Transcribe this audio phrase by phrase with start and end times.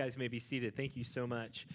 [0.00, 0.74] guys may be seated.
[0.74, 1.66] Thank you so much.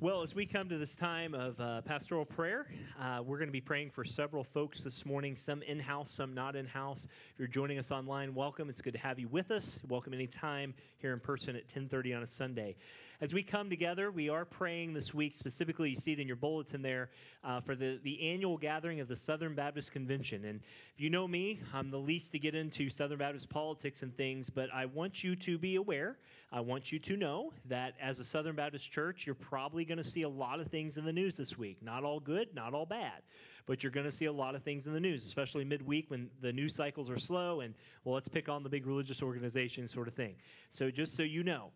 [0.00, 2.66] Well, as we come to this time of uh, pastoral prayer,
[3.00, 6.34] uh, we're going to be praying for several folks this morning, some in house, some
[6.34, 7.08] not in house.
[7.32, 8.68] If you're joining us online, welcome.
[8.68, 9.78] It's good to have you with us.
[9.88, 12.76] Welcome anytime here in person at 10:30 on a Sunday.
[13.22, 16.36] As we come together, we are praying this week, specifically, you see it in your
[16.36, 17.10] bulletin there,
[17.44, 20.46] uh, for the, the annual gathering of the Southern Baptist Convention.
[20.46, 20.60] And
[20.94, 24.48] if you know me, I'm the least to get into Southern Baptist politics and things,
[24.48, 26.16] but I want you to be aware.
[26.50, 30.10] I want you to know that as a Southern Baptist church, you're probably going to
[30.10, 31.76] see a lot of things in the news this week.
[31.82, 33.20] Not all good, not all bad
[33.66, 36.28] but you're going to see a lot of things in the news, especially midweek when
[36.42, 37.72] the news cycles are slow and,
[38.02, 40.34] well, let's pick on the big religious organization sort of thing.
[40.72, 41.70] So, just so you know,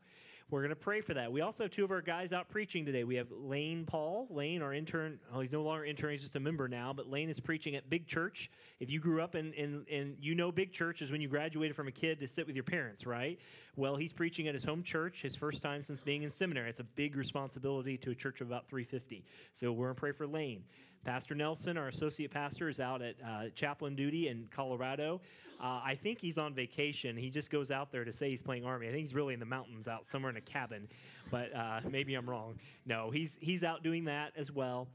[0.50, 1.32] we're going to pray for that.
[1.32, 3.04] We also have two of our guys out preaching today.
[3.04, 4.26] We have Lane Paul.
[4.30, 7.30] Lane, our intern, well, he's no longer intern, he's just a member now, but Lane
[7.30, 8.50] is preaching at Big Church.
[8.78, 11.74] If you grew up in, in, in you know Big Church is when you graduated
[11.74, 13.38] from a kid to sit with your parents, right?
[13.76, 16.68] Well, he's preaching at his home church, his first time since being in seminary.
[16.70, 19.24] It's a big responsibility to a church of about 350.
[19.54, 20.62] So we're going to pray for Lane.
[21.04, 25.20] Pastor Nelson, our associate pastor, is out at uh, chaplain duty in Colorado.
[25.60, 27.16] Uh, I think he's on vacation.
[27.16, 28.88] He just goes out there to say he's playing Army.
[28.88, 30.88] I think he's really in the mountains out somewhere in a cabin,
[31.30, 32.58] but uh, maybe I'm wrong.
[32.86, 34.88] No, he's, he's out doing that as well.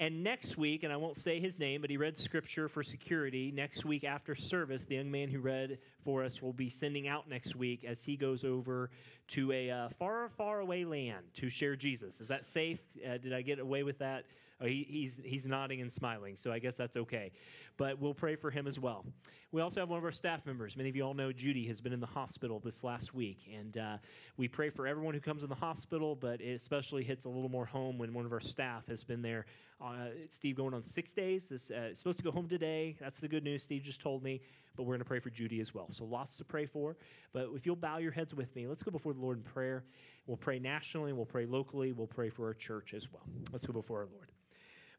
[0.00, 3.52] And next week, and I won't say his name, but he read scripture for security.
[3.54, 7.28] Next week after service, the young man who read for us will be sending out
[7.28, 8.90] next week as he goes over
[9.28, 12.20] to a uh, far, far away land to share Jesus.
[12.20, 12.80] Is that safe?
[13.08, 14.24] Uh, did I get away with that?
[14.60, 17.32] Oh, he, he's, he's nodding and smiling, so I guess that's okay.
[17.76, 19.04] But we'll pray for him as well.
[19.50, 20.76] We also have one of our staff members.
[20.76, 23.76] Many of you all know Judy has been in the hospital this last week, and
[23.76, 23.96] uh,
[24.36, 27.48] we pray for everyone who comes in the hospital, but it especially hits a little
[27.48, 29.46] more home when one of our staff has been there.
[29.80, 31.42] Uh, Steve going on six days.
[31.50, 32.96] This uh, supposed to go home today.
[33.00, 33.62] That's the good news.
[33.64, 34.40] Steve just told me,
[34.76, 35.88] but we're going to pray for Judy as well.
[35.90, 36.96] So lots to pray for.
[37.32, 39.84] But if you'll bow your heads with me, let's go before the Lord in prayer.
[40.26, 41.12] We'll pray nationally.
[41.12, 41.92] We'll pray locally.
[41.92, 43.24] We'll pray for our church as well.
[43.52, 44.30] Let's go before our Lord.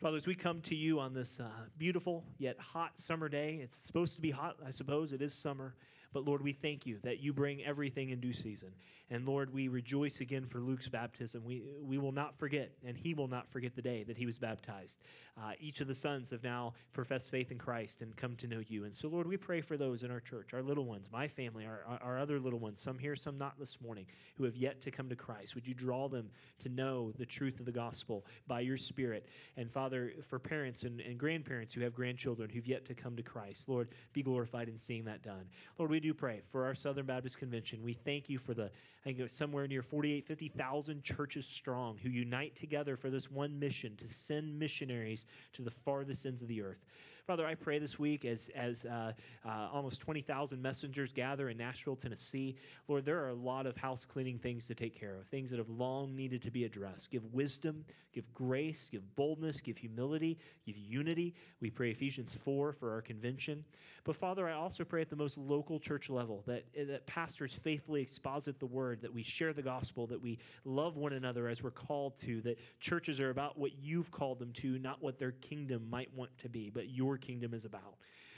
[0.02, 1.48] Father, as we come to you on this uh,
[1.78, 5.14] beautiful yet hot summer day, it's supposed to be hot, I suppose.
[5.14, 5.74] It is summer.
[6.16, 8.70] But Lord, we thank you that you bring everything in due season.
[9.12, 11.44] And Lord, we rejoice again for Luke's baptism.
[11.44, 14.38] We, we will not forget, and he will not forget the day that he was
[14.38, 14.96] baptized.
[15.38, 18.62] Uh, each of the sons have now professed faith in Christ and come to know
[18.68, 18.86] you.
[18.86, 21.66] And so, Lord, we pray for those in our church, our little ones, my family,
[21.66, 24.06] our, our, other little ones, some here, some not this morning,
[24.38, 25.54] who have yet to come to Christ.
[25.54, 26.30] Would you draw them
[26.64, 29.28] to know the truth of the gospel by your Spirit?
[29.58, 33.24] And Father, for parents and, and grandparents who have grandchildren who've yet to come to
[33.24, 35.46] Christ, Lord, be glorified in seeing that done.
[35.78, 37.82] Lord, we do pray for our Southern Baptist Convention.
[37.84, 41.98] We thank you for the, I think it was somewhere near 48, 50,000 churches strong
[41.98, 46.48] who unite together for this one mission to send missionaries to the farthest ends of
[46.48, 46.78] the earth.
[47.26, 49.12] Father, I pray this week as, as uh,
[49.44, 52.56] uh, almost 20,000 messengers gather in Nashville, Tennessee.
[52.88, 55.58] Lord, there are a lot of house cleaning things to take care of, things that
[55.58, 57.10] have long needed to be addressed.
[57.10, 57.84] Give wisdom,
[58.14, 60.38] give grace, give boldness, give humility,
[60.68, 61.34] give unity.
[61.62, 63.66] We pray Ephesians 4 for our convention.
[64.06, 67.52] But Father, I also pray at the most local church level that, eh, that pastors
[67.64, 71.64] faithfully exposit the word, that we share the gospel, that we love one another as
[71.64, 75.32] we're called to, that churches are about what you've called them to, not what their
[75.32, 77.96] kingdom might want to be, but your kingdom is about.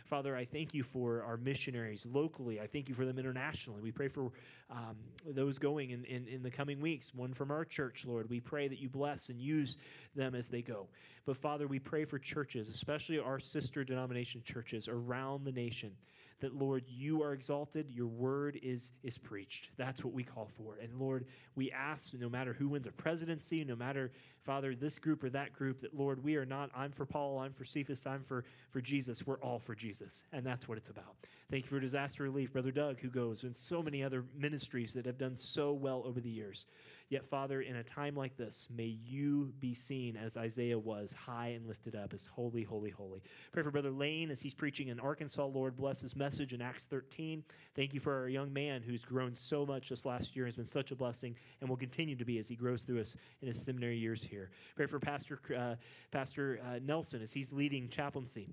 [0.10, 2.60] Father, I thank you for our missionaries locally.
[2.62, 3.82] I thank you for them internationally.
[3.82, 4.32] We pray for
[4.70, 4.96] um,
[5.26, 8.30] those going in, in, in the coming weeks, one from our church, Lord.
[8.30, 9.78] We pray that you bless and use
[10.16, 10.88] them as they go.
[11.26, 15.92] But Father, we pray for churches, especially our sister denomination churches around the nation
[16.40, 19.70] that Lord, you are exalted, your word is is preached.
[19.78, 20.78] That's what we call for.
[20.82, 21.26] And Lord,
[21.56, 24.12] we ask no matter who wins a presidency, no matter
[24.48, 27.52] Father, this group or that group, that Lord, we are not, I'm for Paul, I'm
[27.52, 29.28] for Cephas, I'm for, for Jesus.
[29.28, 30.24] We're all for Jesus.
[30.32, 31.18] And that's what it's about.
[31.52, 35.06] Thank you for disaster relief, Brother Doug, who goes, and so many other ministries that
[35.06, 36.66] have done so well over the years.
[37.10, 41.50] Yet, Father, in a time like this, may you be seen as Isaiah was, high
[41.50, 43.24] and lifted up, as holy, holy, holy.
[43.54, 45.46] Pray for Brother Lane as he's preaching in Arkansas.
[45.46, 47.46] Lord, bless his message in Acts 13.
[47.78, 50.68] Thank you for our young man who's grown so much this last year, has been
[50.68, 53.64] such a blessing, and will continue to be as he grows through us in his
[53.64, 54.50] seminary years here.
[54.76, 55.76] Pray for Pastor, uh,
[56.12, 58.50] Pastor uh, Nelson as he's leading chaplaincy.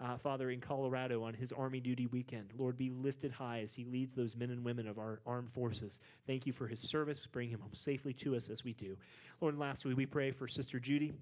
[0.00, 2.50] Uh, Father, in Colorado on his Army duty weekend.
[2.58, 5.98] Lord, be lifted high as he leads those men and women of our armed forces.
[6.26, 7.18] Thank you for his service.
[7.30, 8.96] Bring him home safely to us as we do.
[9.40, 11.14] Lord, lastly, we pray for Sister Judy.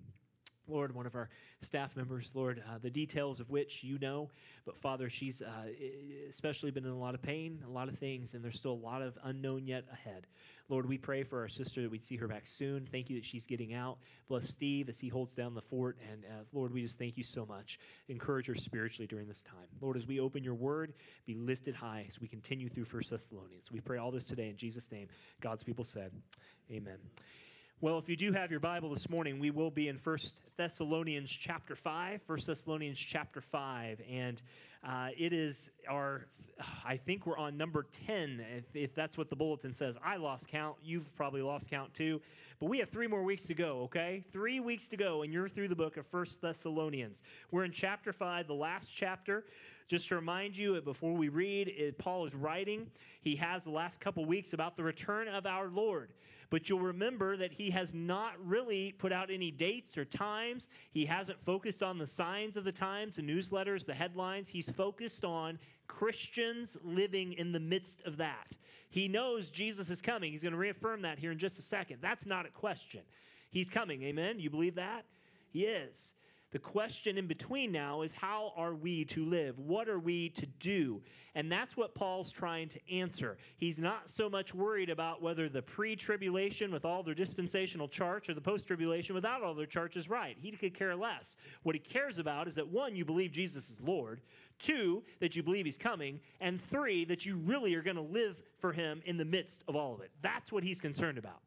[0.69, 1.29] Lord, one of our
[1.63, 4.31] staff members, Lord, uh, the details of which you know,
[4.65, 5.67] but Father, she's uh,
[6.31, 8.85] especially been in a lot of pain, a lot of things, and there's still a
[8.85, 10.27] lot of unknown yet ahead.
[10.73, 12.89] Lord, we pray for our sister that we'd see her back soon.
[12.91, 13.99] Thank you that she's getting out.
[14.27, 15.99] Bless Steve as he holds down the fort.
[16.11, 17.79] And uh, Lord, we just thank you so much.
[18.09, 19.67] Encourage her spiritually during this time.
[19.83, 20.95] Lord, as we open your word,
[21.27, 23.71] be lifted high as we continue through First Thessalonians.
[23.71, 25.09] We pray all this today in Jesus' name.
[25.43, 26.11] God's people said,
[26.71, 26.97] Amen.
[27.83, 31.29] Well, if you do have your Bible this morning, we will be in First Thessalonians
[31.29, 32.21] chapter 5.
[32.29, 34.01] First Thessalonians chapter 5.
[34.09, 34.41] And
[34.89, 35.57] uh, it is
[35.91, 36.27] our,
[36.87, 39.97] I think we're on number 10, if, if that's what the bulletin says.
[40.01, 40.77] I lost count.
[40.81, 42.21] You've probably lost count too.
[42.61, 44.23] But we have three more weeks to go, okay?
[44.33, 47.19] Three weeks to go, and you're through the book of First Thessalonians.
[47.51, 49.43] We're in chapter 5, the last chapter.
[49.89, 52.87] Just to remind you, before we read, it, Paul is writing.
[53.23, 56.11] He has the last couple weeks about the return of our Lord.
[56.53, 60.69] But you'll remember that he has not really put out any dates or times.
[60.91, 64.51] He hasn't focused on the signs of the times, the newsletters, the headlines.
[64.51, 65.59] He's focused on
[65.89, 68.49] Christians living in the midst of that.
[68.91, 70.31] He knows Jesus is coming.
[70.31, 72.01] He's going to reaffirm that here in just a second.
[72.03, 73.01] That's not a question.
[73.51, 74.03] He's coming.
[74.03, 74.39] Amen?
[74.39, 75.07] You believe that?
[75.55, 75.97] He is.
[76.53, 79.59] The question in between now is how are we to live?
[79.59, 81.01] What are we to do?
[81.35, 83.39] And that's what Paul's trying to answer.
[83.57, 88.29] He's not so much worried about whether the pre tribulation with all their dispensational charts
[88.29, 90.37] or the post tribulation without all their charts is right.
[90.39, 91.37] He could care less.
[91.63, 94.21] What he cares about is that one, you believe Jesus is Lord,
[94.59, 98.37] two, that you believe he's coming, and three, that you really are going to live
[98.61, 100.11] for him in the midst of all of it.
[100.23, 101.41] That's what he's concerned about.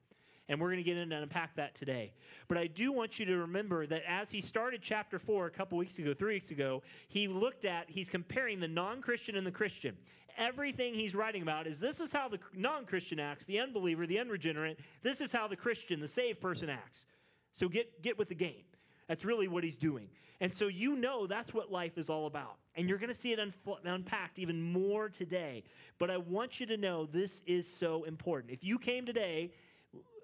[0.47, 2.13] And we're going to get into and unpack that today.
[2.47, 5.77] But I do want you to remember that as he started chapter 4 a couple
[5.77, 9.51] weeks ago, three weeks ago, he looked at, he's comparing the non Christian and the
[9.51, 9.97] Christian.
[10.37, 14.19] Everything he's writing about is this is how the non Christian acts, the unbeliever, the
[14.19, 14.79] unregenerate.
[15.01, 17.05] This is how the Christian, the saved person acts.
[17.53, 18.65] So get, get with the game.
[19.07, 20.09] That's really what he's doing.
[20.41, 22.57] And so you know that's what life is all about.
[22.75, 23.39] And you're going to see it
[23.85, 25.63] unpacked even more today.
[25.97, 28.51] But I want you to know this is so important.
[28.51, 29.51] If you came today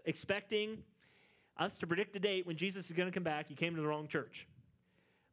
[0.06, 0.78] expecting
[1.58, 3.82] us to predict the date when Jesus is going to come back, you came to
[3.82, 4.48] the wrong church.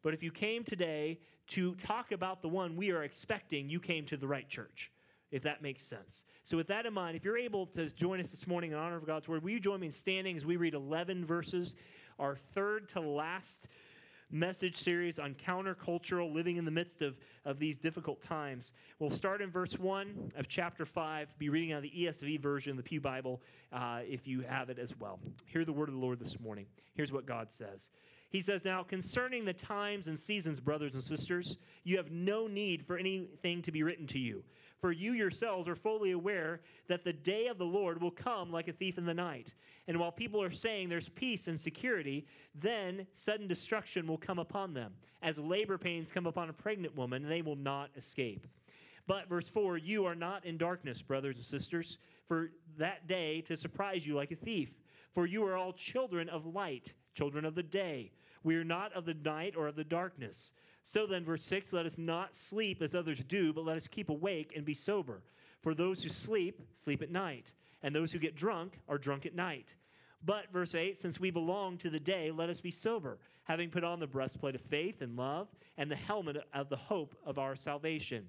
[0.03, 1.19] But if you came today
[1.49, 4.91] to talk about the one we are expecting, you came to the right church,
[5.31, 6.25] if that makes sense.
[6.45, 8.97] So, with that in mind, if you're able to join us this morning in honor
[8.97, 11.75] of God's word, will you join me in standing as we read 11 verses,
[12.19, 13.69] our third to last
[14.31, 18.73] message series on countercultural living in the midst of, of these difficult times.
[18.99, 22.77] We'll start in verse 1 of chapter 5, be reading out of the ESV version,
[22.77, 23.41] the Pew Bible,
[23.73, 25.19] uh, if you have it as well.
[25.47, 26.67] Hear the word of the Lord this morning.
[26.95, 27.91] Here's what God says.
[28.31, 32.87] He says, Now concerning the times and seasons, brothers and sisters, you have no need
[32.87, 34.43] for anything to be written to you.
[34.81, 38.69] For you yourselves are fully aware that the day of the Lord will come like
[38.69, 39.53] a thief in the night.
[39.89, 44.75] And while people are saying there's peace and security, then sudden destruction will come upon
[44.75, 44.93] them,
[45.23, 48.47] as labor pains come upon a pregnant woman, and they will not escape.
[49.09, 51.99] But, verse 4, you are not in darkness, brothers and sisters,
[52.29, 54.69] for that day to surprise you like a thief.
[55.15, 58.13] For you are all children of light, children of the day.
[58.45, 60.53] We are not of the night or of the darkness.
[60.91, 64.09] So then, verse 6, let us not sleep as others do, but let us keep
[64.09, 65.21] awake and be sober.
[65.61, 69.35] For those who sleep, sleep at night, and those who get drunk are drunk at
[69.35, 69.67] night.
[70.25, 73.85] But, verse 8, since we belong to the day, let us be sober, having put
[73.85, 77.55] on the breastplate of faith and love, and the helmet of the hope of our
[77.55, 78.27] salvation.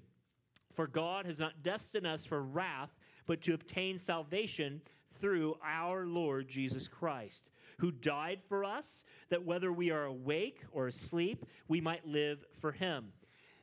[0.74, 2.90] For God has not destined us for wrath,
[3.26, 4.82] but to obtain salvation
[5.18, 10.88] through our Lord Jesus Christ, who died for us, that whether we are awake or
[10.88, 13.06] asleep, we might live for him.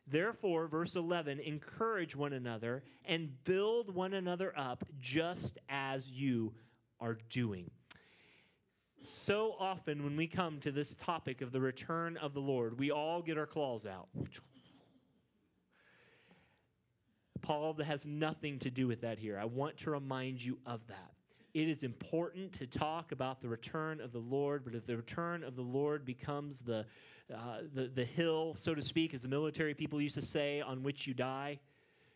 [0.10, 6.54] Therefore, verse 11, encourage one another and build one another up just as you
[7.00, 7.70] are doing.
[9.06, 12.90] So often, when we come to this topic of the return of the Lord, we
[12.92, 14.08] all get our claws out.
[17.42, 19.38] Paul has nothing to do with that here.
[19.40, 21.17] I want to remind you of that.
[21.58, 25.44] It is important to talk about the return of the Lord, but if the return
[25.44, 26.86] of the Lord becomes the,
[27.34, 30.84] uh, the, the hill, so to speak, as the military people used to say, on
[30.84, 31.60] which you die,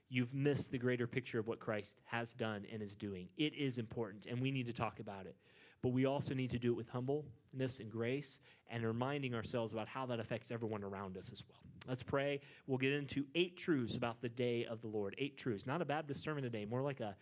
[0.10, 3.30] you've missed the greater picture of what Christ has done and is doing.
[3.36, 5.36] It is important, and we need to talk about it
[5.82, 8.38] but we also need to do it with humbleness and grace
[8.70, 11.60] and reminding ourselves about how that affects everyone around us as well.
[11.88, 12.40] Let's pray.
[12.68, 15.16] We'll get into eight truths about the day of the Lord.
[15.18, 15.66] Eight truths.
[15.66, 17.16] Not a Baptist sermon today, more like a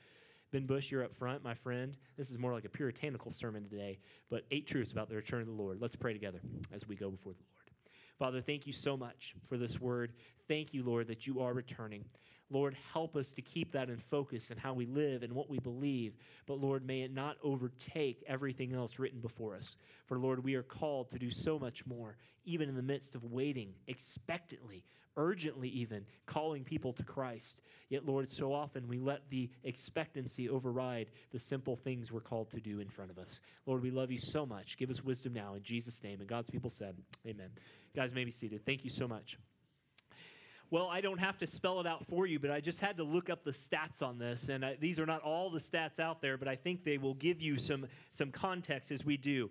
[0.52, 1.96] Ben Bush, you're up front, my friend.
[2.18, 4.00] This is more like a puritanical sermon today,
[4.32, 5.80] but eight truths about the return of the Lord.
[5.80, 6.42] Let's pray together
[6.74, 7.70] as we go before the Lord.
[8.18, 10.12] Father, thank you so much for this word.
[10.48, 12.04] Thank you, Lord, that you are returning.
[12.50, 15.60] Lord, help us to keep that in focus in how we live and what we
[15.60, 16.16] believe.
[16.48, 19.76] But Lord, may it not overtake everything else written before us.
[20.08, 23.24] For Lord, we are called to do so much more, even in the midst of
[23.24, 24.84] waiting expectantly,
[25.20, 27.62] urgently, even calling people to Christ.
[27.90, 32.60] Yet, Lord, so often we let the expectancy override the simple things we're called to
[32.60, 33.40] do in front of us.
[33.68, 34.78] Lord, we love you so much.
[34.78, 36.22] Give us wisdom now in Jesus' name.
[36.22, 36.96] And God's people said,
[37.28, 37.50] Amen.
[37.96, 38.66] Guys, may be seated.
[38.66, 39.38] Thank you so much.
[40.72, 43.04] Well, I don't have to spell it out for you, but I just had to
[43.04, 44.50] look up the stats on this.
[44.50, 47.16] And I, these are not all the stats out there, but I think they will
[47.16, 49.50] give you some, some context as we do.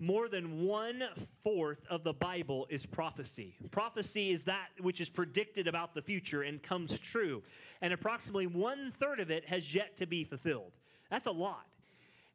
[0.00, 1.02] More than one
[1.42, 3.56] fourth of the Bible is prophecy.
[3.72, 7.42] Prophecy is that which is predicted about the future and comes true.
[7.82, 10.72] And approximately one third of it has yet to be fulfilled.
[11.10, 11.66] That's a lot.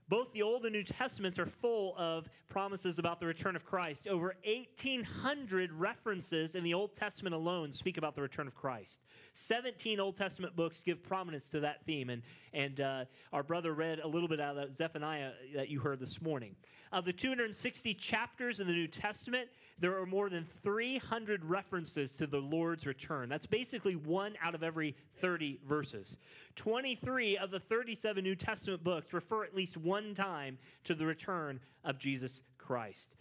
[0.10, 4.08] Both the Old and New Testaments are full of promises about the return of Christ.
[4.08, 9.00] Over 1,800 references in the Old Testament alone speak about the return of Christ.
[9.34, 12.22] 17 Old Testament books give prominence to that theme, and,
[12.54, 16.22] and uh, our brother read a little bit out of Zephaniah that you heard this
[16.22, 16.56] morning.
[16.94, 22.28] Of the 260 chapters in the New Testament, there are more than 300 references to
[22.28, 23.30] the Lord's return.
[23.30, 26.16] That's basically one out of every 30 verses.
[26.56, 31.60] 23 of the 37 New Testament books refer at least one time to the return
[31.84, 33.16] of Jesus Christ.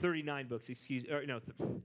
[0.00, 1.40] 39 books, excuse or no,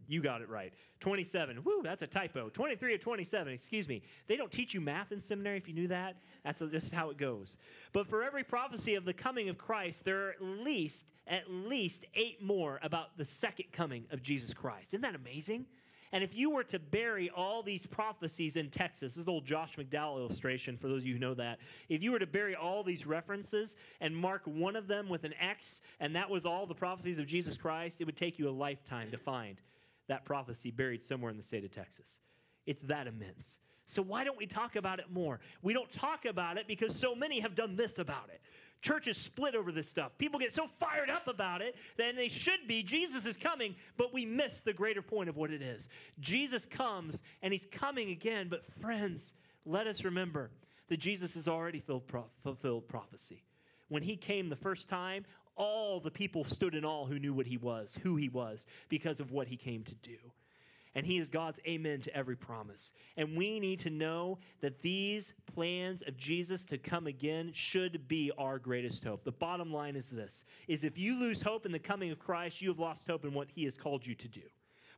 [0.07, 0.71] you got it right.
[1.01, 1.61] 27.
[1.65, 2.47] Woo, that's a typo.
[2.47, 4.01] 23 of 27, excuse me.
[4.29, 6.15] They don't teach you math in seminary if you knew that.
[6.45, 7.57] That's just how it goes.
[7.91, 12.05] But for every prophecy of the coming of Christ, there are at least at least
[12.15, 14.89] 8 more about the second coming of Jesus Christ.
[14.93, 15.65] Isn't that amazing?
[16.11, 19.75] And if you were to bury all these prophecies in Texas, this is old Josh
[19.75, 21.57] McDowell illustration for those of you who know that.
[21.89, 25.33] If you were to bury all these references and mark one of them with an
[25.41, 28.51] X, and that was all the prophecies of Jesus Christ, it would take you a
[28.51, 29.57] lifetime to find
[30.07, 32.05] that prophecy buried somewhere in the state of Texas.
[32.65, 33.59] It's that immense.
[33.87, 35.39] So why don't we talk about it more?
[35.61, 38.41] We don't talk about it because so many have done this about it.
[38.81, 40.11] Churches split over this stuff.
[40.17, 42.83] People get so fired up about it than they should be.
[42.83, 45.87] Jesus is coming, but we miss the greater point of what it is.
[46.19, 49.33] Jesus comes and he's coming again, but friends,
[49.65, 50.51] let us remember
[50.89, 51.83] that Jesus has already
[52.43, 53.43] fulfilled prophecy.
[53.89, 57.47] When he came the first time, all the people stood in awe who knew what
[57.47, 60.17] he was, who he was, because of what he came to do
[60.95, 62.91] and He is God's amen to every promise.
[63.17, 68.31] And we need to know that these plans of Jesus to come again should be
[68.37, 69.23] our greatest hope.
[69.23, 72.61] The bottom line is this is if you lose hope in the coming of Christ,
[72.61, 74.41] you have lost hope in what He has called you to do.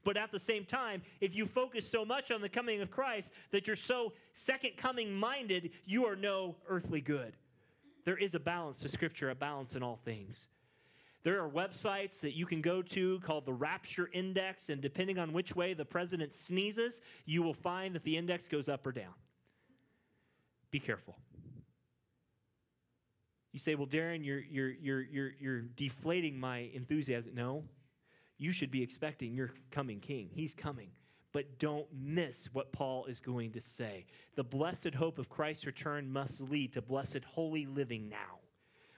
[0.03, 3.29] But at the same time, if you focus so much on the coming of Christ
[3.51, 7.33] that you're so second coming minded, you are no earthly good.
[8.05, 10.45] There is a balance to Scripture, a balance in all things.
[11.27, 15.33] There are websites that you can go to called the Rapture Index, and depending on
[15.33, 19.11] which way the president sneezes, you will find that the index goes up or down.
[20.71, 21.17] Be careful.
[23.51, 27.33] You say, well, Darren, you're, you're, you're, you're, you're deflating my enthusiasm.
[27.35, 27.61] No,
[28.37, 30.29] you should be expecting your coming king.
[30.31, 30.87] He's coming.
[31.33, 34.05] But don't miss what Paul is going to say.
[34.37, 38.39] The blessed hope of Christ's return must lead to blessed holy living now.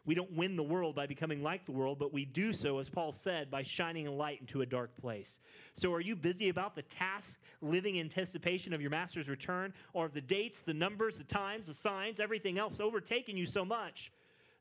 [0.05, 2.89] We don't win the world by becoming like the world, but we do so, as
[2.89, 5.39] Paul said, by shining a light into a dark place.
[5.75, 10.05] So, are you busy about the task, living in anticipation of your master's return, or
[10.05, 14.11] of the dates, the numbers, the times, the signs, everything else overtaking you so much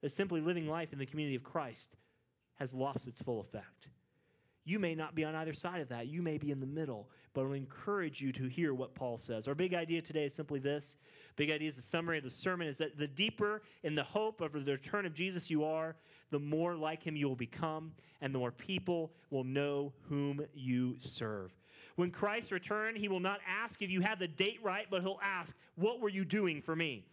[0.03, 1.97] that simply living life in the community of Christ
[2.57, 3.89] has lost its full effect?
[4.65, 6.09] You may not be on either side of that.
[6.09, 9.49] You may be in the middle, but I'll encourage you to hear what Paul says.
[9.49, 10.97] Our big idea today is simply this
[11.39, 14.41] Big idea is the summary of the sermon is that the deeper in the hope
[14.41, 15.95] of the return of Jesus you are,
[16.33, 20.97] the more like him you will become, and the more people will know whom you
[20.99, 21.53] serve.
[21.95, 25.21] When Christ returns, he will not ask if you had the date right, but he'll
[25.23, 27.05] ask, What were you doing for me?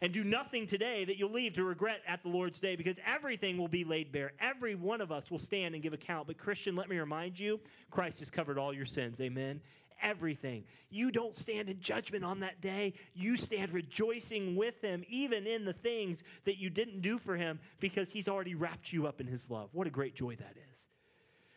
[0.00, 3.56] And do nothing today that you'll leave to regret at the Lord's day because everything
[3.56, 4.32] will be laid bare.
[4.40, 6.26] Every one of us will stand and give account.
[6.26, 7.60] But, Christian, let me remind you
[7.90, 9.20] Christ has covered all your sins.
[9.20, 9.60] Amen
[10.02, 10.64] everything.
[10.90, 12.94] You don't stand in judgment on that day.
[13.14, 17.58] You stand rejoicing with him, even in the things that you didn't do for him,
[17.80, 19.70] because he's already wrapped you up in his love.
[19.72, 20.78] What a great joy that is.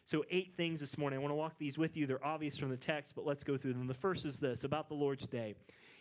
[0.07, 1.17] So, eight things this morning.
[1.17, 2.05] I want to walk these with you.
[2.05, 3.87] They're obvious from the text, but let's go through them.
[3.87, 5.55] The first is this about the Lord's Day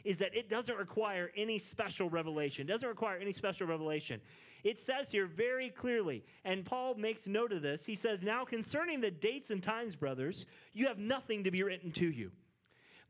[0.05, 2.69] is that it doesn't require any special revelation.
[2.69, 4.21] It doesn't require any special revelation.
[4.65, 7.85] It says here very clearly, and Paul makes note of this.
[7.85, 11.93] He says, Now concerning the dates and times, brothers, you have nothing to be written
[11.93, 12.31] to you.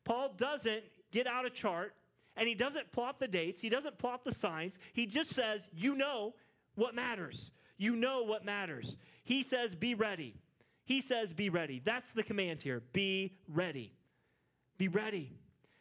[0.04, 0.82] Paul doesn't
[1.12, 1.94] get out a chart
[2.36, 4.74] and he doesn't plot the dates, he doesn't plot the signs.
[4.92, 6.34] He just says, You know
[6.74, 7.52] what matters.
[7.78, 8.96] You know what matters.
[9.22, 10.34] He says, Be ready.
[10.84, 11.80] He says, Be ready.
[11.84, 12.82] That's the command here.
[12.92, 13.92] Be ready.
[14.76, 15.30] Be ready.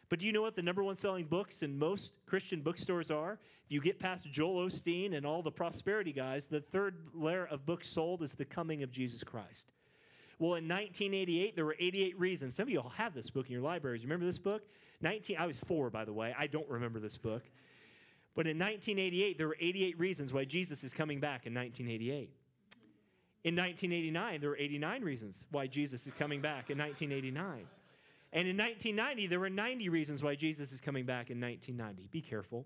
[0.08, 3.40] But do you know what the number one selling books in most Christian bookstores are?
[3.74, 7.88] You get past Joel Osteen and all the prosperity guys, the third layer of books
[7.88, 9.72] sold is The Coming of Jesus Christ.
[10.38, 12.54] Well, in 1988, there were 88 reasons.
[12.54, 14.00] Some of you all have this book in your libraries.
[14.00, 14.62] You remember this book?
[15.00, 16.32] 19, I was four, by the way.
[16.38, 17.42] I don't remember this book.
[18.36, 22.30] But in 1988, there were 88 reasons why Jesus is coming back in 1988.
[23.42, 27.66] In 1989, there were 89 reasons why Jesus is coming back in 1989.
[28.32, 32.08] And in 1990, there were 90 reasons why Jesus is coming back in 1990.
[32.12, 32.64] Be careful.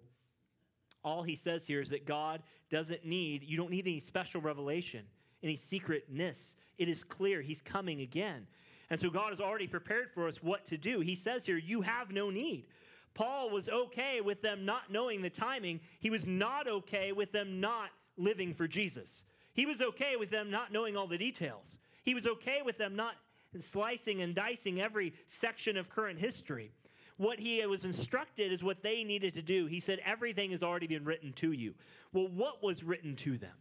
[1.04, 5.04] All he says here is that God doesn't need, you don't need any special revelation,
[5.42, 6.54] any secretness.
[6.78, 8.46] It is clear he's coming again.
[8.90, 11.00] And so God has already prepared for us what to do.
[11.00, 12.66] He says here, you have no need.
[13.14, 15.80] Paul was okay with them not knowing the timing.
[16.00, 19.24] He was not okay with them not living for Jesus.
[19.52, 21.78] He was okay with them not knowing all the details.
[22.04, 23.14] He was okay with them not
[23.60, 26.70] slicing and dicing every section of current history.
[27.18, 29.66] What he was instructed is what they needed to do.
[29.66, 31.74] He said, Everything has already been written to you.
[32.12, 33.54] Well, what was written to them?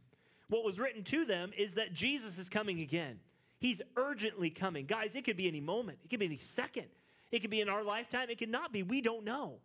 [0.49, 3.19] What was written to them is that Jesus is coming again.
[3.59, 4.85] He's urgently coming.
[4.85, 6.85] Guys, it could be any moment, it could be any second.
[7.29, 8.83] It could be in our lifetime, it could not be.
[8.83, 9.55] We don't know.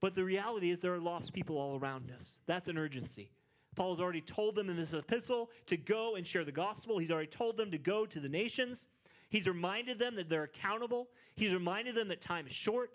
[0.00, 2.24] But the reality is, there are lost people all around us.
[2.46, 3.30] That's an urgency.
[3.74, 6.98] Paul has already told them in this epistle to go and share the gospel.
[6.98, 8.86] He's already told them to go to the nations.
[9.28, 11.08] He's reminded them that they're accountable.
[11.38, 12.90] He's reminded them that time is short.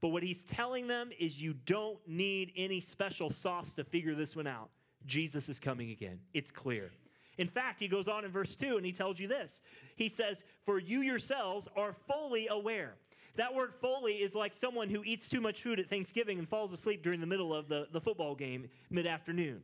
[0.00, 4.34] But what he's telling them is you don't need any special sauce to figure this
[4.34, 4.68] one out.
[5.06, 6.18] Jesus is coming again.
[6.34, 6.90] It's clear.
[7.38, 9.62] In fact, he goes on in verse 2 and he tells you this.
[9.96, 12.94] He says, For you yourselves are fully aware.
[13.36, 16.72] That word fully is like someone who eats too much food at Thanksgiving and falls
[16.72, 19.62] asleep during the middle of the, the football game mid afternoon.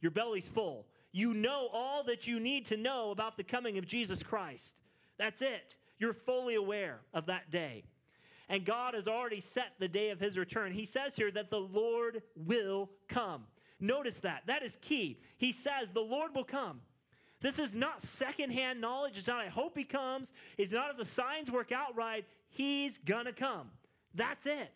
[0.00, 0.86] Your belly's full.
[1.12, 4.74] You know all that you need to know about the coming of Jesus Christ.
[5.18, 5.76] That's it.
[6.04, 7.82] You're fully aware of that day.
[8.50, 10.70] And God has already set the day of his return.
[10.70, 13.44] He says here that the Lord will come.
[13.80, 14.42] Notice that.
[14.46, 15.18] That is key.
[15.38, 16.82] He says the Lord will come.
[17.40, 19.14] This is not secondhand knowledge.
[19.16, 20.28] It's not, I hope he comes.
[20.58, 22.26] It's not if the signs work out right.
[22.50, 23.70] He's going to come.
[24.14, 24.72] That's it.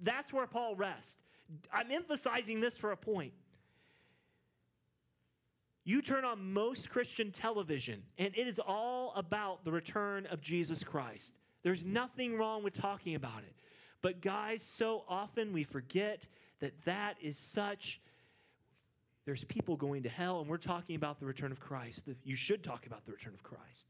[0.00, 1.16] That's where Paul rests.
[1.72, 3.32] I'm emphasizing this for a point.
[5.88, 10.84] You turn on most Christian television, and it is all about the return of Jesus
[10.84, 11.32] Christ.
[11.62, 13.54] There's nothing wrong with talking about it.
[14.02, 16.26] But, guys, so often we forget
[16.60, 18.02] that that is such.
[19.24, 22.02] There's people going to hell, and we're talking about the return of Christ.
[22.22, 23.86] You should talk about the return of Christ.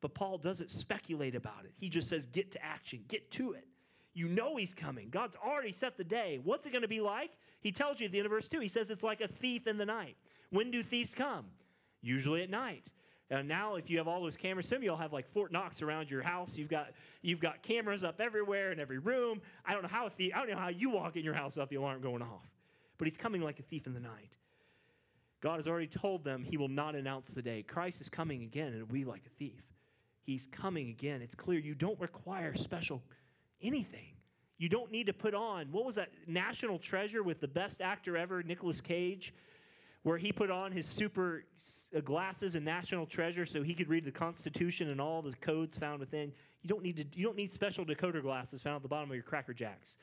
[0.00, 1.72] But Paul doesn't speculate about it.
[1.76, 3.66] He just says, get to action, get to it.
[4.14, 5.10] You know he's coming.
[5.10, 6.40] God's already set the day.
[6.42, 7.32] What's it going to be like?
[7.60, 8.58] He tells you at the end of verse 2.
[8.60, 10.16] He says it's like a thief in the night.
[10.52, 11.46] When do thieves come?
[12.02, 12.84] Usually at night.
[13.30, 15.80] And now, if you have all those cameras, some of y'all have like Fort Knox
[15.80, 16.50] around your house.
[16.54, 16.88] You've got
[17.22, 19.40] you've got cameras up everywhere in every room.
[19.64, 21.54] I don't know how a thief, I don't know how you walk in your house
[21.54, 22.46] without the alarm going off.
[22.98, 24.36] But he's coming like a thief in the night.
[25.42, 27.62] God has already told them he will not announce the day.
[27.62, 29.62] Christ is coming again, and be like a thief.
[30.24, 31.22] He's coming again.
[31.22, 33.02] It's clear you don't require special
[33.62, 34.12] anything.
[34.58, 38.16] You don't need to put on, what was that, National Treasure with the best actor
[38.16, 39.34] ever, Nicolas Cage?
[40.02, 41.44] Where he put on his super
[41.96, 45.76] uh, glasses and national treasure so he could read the Constitution and all the codes
[45.76, 46.32] found within.
[46.62, 47.04] You don't need to.
[47.14, 49.94] You don't need special decoder glasses found at the bottom of your Cracker Jacks.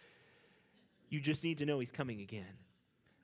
[1.10, 2.46] You just need to know he's coming again.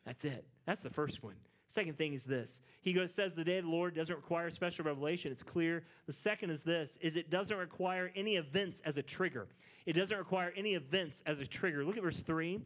[0.06, 0.46] That's it.
[0.66, 1.36] That's the first one.
[1.72, 2.62] Second thing is this.
[2.82, 5.32] He goes, says the day of the Lord doesn't require special revelation.
[5.32, 5.84] It's clear.
[6.08, 9.48] The second is this, is it doesn't require any events as a trigger.
[9.86, 11.84] It doesn't require any events as a trigger.
[11.84, 12.62] Look at verse 3.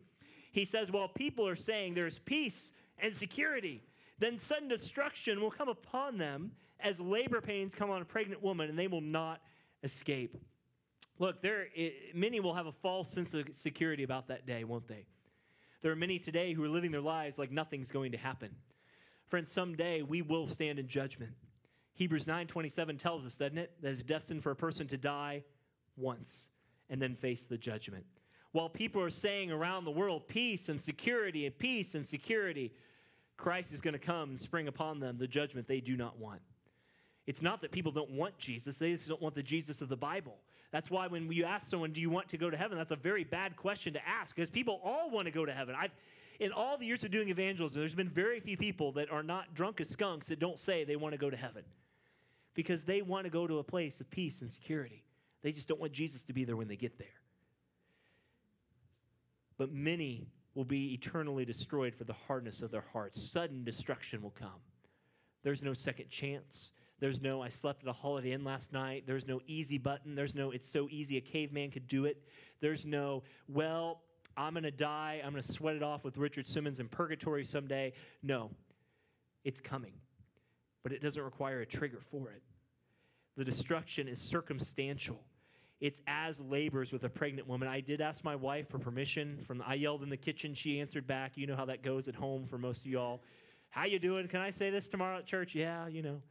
[0.52, 3.82] He says, Well, people are saying there's peace and security
[4.20, 8.70] then sudden destruction will come upon them as labor pains come on a pregnant woman,
[8.70, 9.42] and they will not
[9.84, 10.38] escape.
[11.18, 14.88] Look, there it, many will have a false sense of security about that day, won't
[14.88, 15.06] they?
[15.82, 18.50] There are many today who are living their lives like nothing's going to happen.
[19.28, 21.32] Friends, someday we will stand in judgment.
[21.94, 25.44] Hebrews 9:27 tells us, doesn't it, that it's destined for a person to die
[25.98, 26.48] once
[26.90, 28.06] and then face the judgment.
[28.52, 32.74] While people are saying around the world peace and security and peace and security,
[33.40, 36.42] Christ is going to come and spring upon them the judgment they do not want.
[37.26, 39.96] It's not that people don't want Jesus, they just don't want the Jesus of the
[39.96, 40.36] Bible.
[40.72, 42.78] That's why when you ask someone, Do you want to go to heaven?
[42.78, 45.74] That's a very bad question to ask because people all want to go to heaven.
[45.80, 45.92] I've,
[46.40, 49.56] in all the years of doing evangelism, there's been very few people that are not
[49.56, 51.64] drunk as skunks that don't say they want to go to heaven
[52.56, 55.04] because they want to go to a place of peace and security.
[55.42, 57.08] They just don't want Jesus to be there when they get there.
[59.58, 63.32] But many will be eternally destroyed for the hardness of their hearts.
[63.32, 64.62] Sudden destruction will come.
[65.44, 66.72] There's no second chance.
[67.00, 69.04] There's no, I slept at a Holiday Inn last night.
[69.08, 70.16] There's no easy button.
[70.16, 72.22] There's no, it's so easy a caveman could do it.
[72.60, 74.02] There's no, well,
[74.36, 75.22] I'm going to die.
[75.24, 77.94] I'm going to sweat it off with Richard Simmons in purgatory someday.
[78.22, 78.52] No,
[79.46, 79.94] it's coming.
[80.84, 82.42] But it doesn't require a trigger for it.
[83.38, 85.20] The destruction is circumstantial.
[85.80, 87.68] It's as labors with a pregnant woman.
[87.70, 89.44] I did ask my wife for permission.
[89.48, 91.34] From I yelled in the kitchen, she answered back.
[91.36, 93.22] You know how that goes at home for most of y'all.
[93.70, 94.28] How you doing?
[94.28, 95.56] Can I say this tomorrow at church?
[95.56, 96.22] Yeah, you know.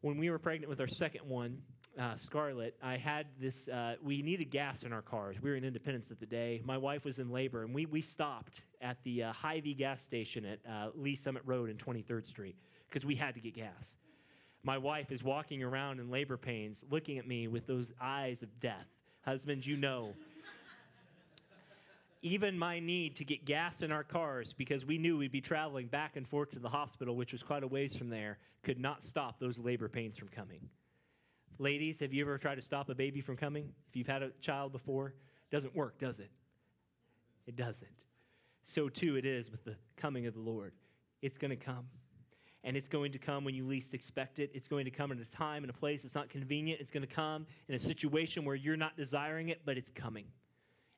[0.00, 1.58] When we were pregnant with our second one,
[1.96, 3.68] uh, Scarlett, I had this.
[3.68, 5.36] Uh, we needed gas in our cars.
[5.40, 6.60] We were in Independence at the day.
[6.64, 10.44] My wife was in labor, and we we stopped at the uh, Hy-Vee gas station
[10.44, 12.56] at uh, Lee Summit Road and 23rd Street
[12.88, 13.70] because we had to get gas.
[14.64, 18.48] My wife is walking around in labor pains, looking at me with those eyes of
[18.60, 18.86] death.
[19.22, 20.14] Husbands, you know.
[22.22, 25.88] Even my need to get gas in our cars because we knew we'd be traveling
[25.88, 29.04] back and forth to the hospital, which was quite a ways from there, could not
[29.04, 30.60] stop those labor pains from coming.
[31.58, 33.68] Ladies, have you ever tried to stop a baby from coming?
[33.88, 35.14] If you've had a child before,
[35.50, 36.30] doesn't work, does it?
[37.48, 37.88] It doesn't.
[38.62, 40.72] So too it is with the coming of the Lord.
[41.22, 41.86] It's going to come
[42.64, 44.50] and it's going to come when you least expect it.
[44.54, 46.80] It's going to come at a time and a place that's not convenient.
[46.80, 50.26] It's going to come in a situation where you're not desiring it, but it's coming.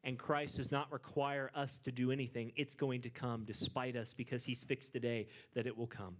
[0.04, 2.52] And Christ does not require us to do anything.
[2.56, 6.16] It's going to come despite us because he's fixed today that it will come.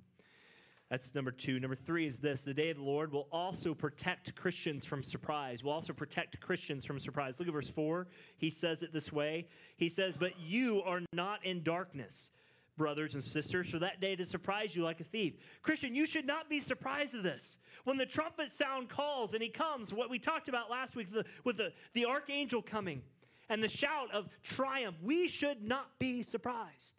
[0.91, 1.61] That's number two.
[1.61, 5.63] Number three is this the day of the Lord will also protect Christians from surprise.
[5.63, 7.35] Will also protect Christians from surprise.
[7.39, 8.07] Look at verse four.
[8.37, 12.31] He says it this way He says, But you are not in darkness
[12.77, 15.35] brothers and sisters, for that day to surprise you like a thief.
[15.63, 17.57] Christian, you should not be surprised at this.
[17.85, 21.25] When the trumpet sound calls and he comes, what we talked about last week the,
[21.45, 23.03] with the, the archangel coming
[23.49, 26.95] and the shout of triumph, we should not be surprised.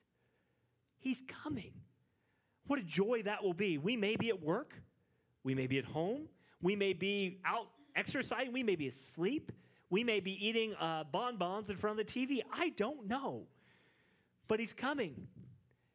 [0.99, 1.71] He's coming.
[2.67, 3.77] What a joy that will be.
[3.77, 4.73] We may be at work,
[5.43, 6.23] we may be at home,
[6.61, 9.51] we may be out exercising, we may be asleep,
[9.89, 12.41] we may be eating uh, bonbons in front of the TV.
[12.51, 13.43] I don't know.
[14.47, 15.27] But he's coming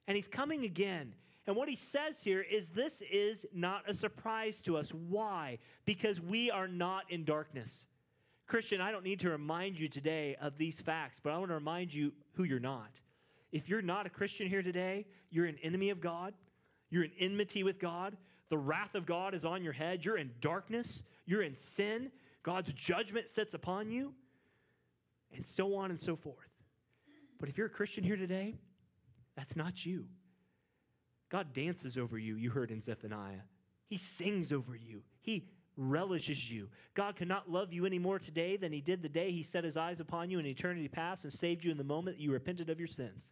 [0.06, 1.12] and he's coming again.
[1.46, 4.88] And what he says here is this is not a surprise to us.
[5.08, 5.58] Why?
[5.84, 7.86] Because we are not in darkness.
[8.46, 11.54] Christian, I don't need to remind you today of these facts, but I want to
[11.54, 12.90] remind you who you're not.
[13.52, 16.34] If you're not a Christian here today, you're an enemy of God,
[16.90, 18.16] you're in enmity with God,
[18.48, 22.10] the wrath of God is on your head, you're in darkness, you're in sin,
[22.42, 24.12] God's judgment sits upon you,
[25.34, 26.48] and so on and so forth.
[27.38, 28.56] But if you're a Christian here today,
[29.40, 30.04] that's not you.
[31.30, 33.40] God dances over you, you heard in Zephaniah.
[33.86, 35.00] He sings over you.
[35.22, 35.48] He
[35.78, 36.68] relishes you.
[36.94, 39.78] God cannot love you any more today than he did the day he set his
[39.78, 42.68] eyes upon you in eternity past and saved you in the moment that you repented
[42.68, 43.24] of your sins.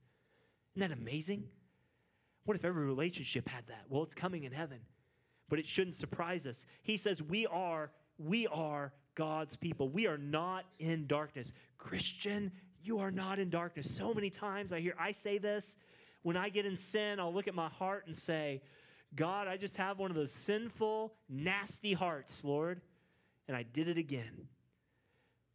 [0.75, 1.45] Isn't that amazing?
[2.47, 3.83] What if every relationship had that?
[3.91, 4.79] Well, it's coming in heaven.
[5.51, 6.57] But it shouldn't surprise us.
[6.83, 9.91] He says we are we are God's people.
[9.91, 11.53] We are not in darkness.
[11.77, 12.51] Christian,
[12.83, 13.95] you are not in darkness.
[13.95, 15.77] So many times I hear I say this
[16.23, 18.63] when I get in sin, I'll look at my heart and say,
[19.15, 22.81] God, I just have one of those sinful, nasty hearts, Lord,
[23.47, 24.49] and I did it again.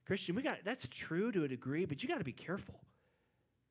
[0.06, 2.80] Christian, we got that's true to a degree, but you got to be careful.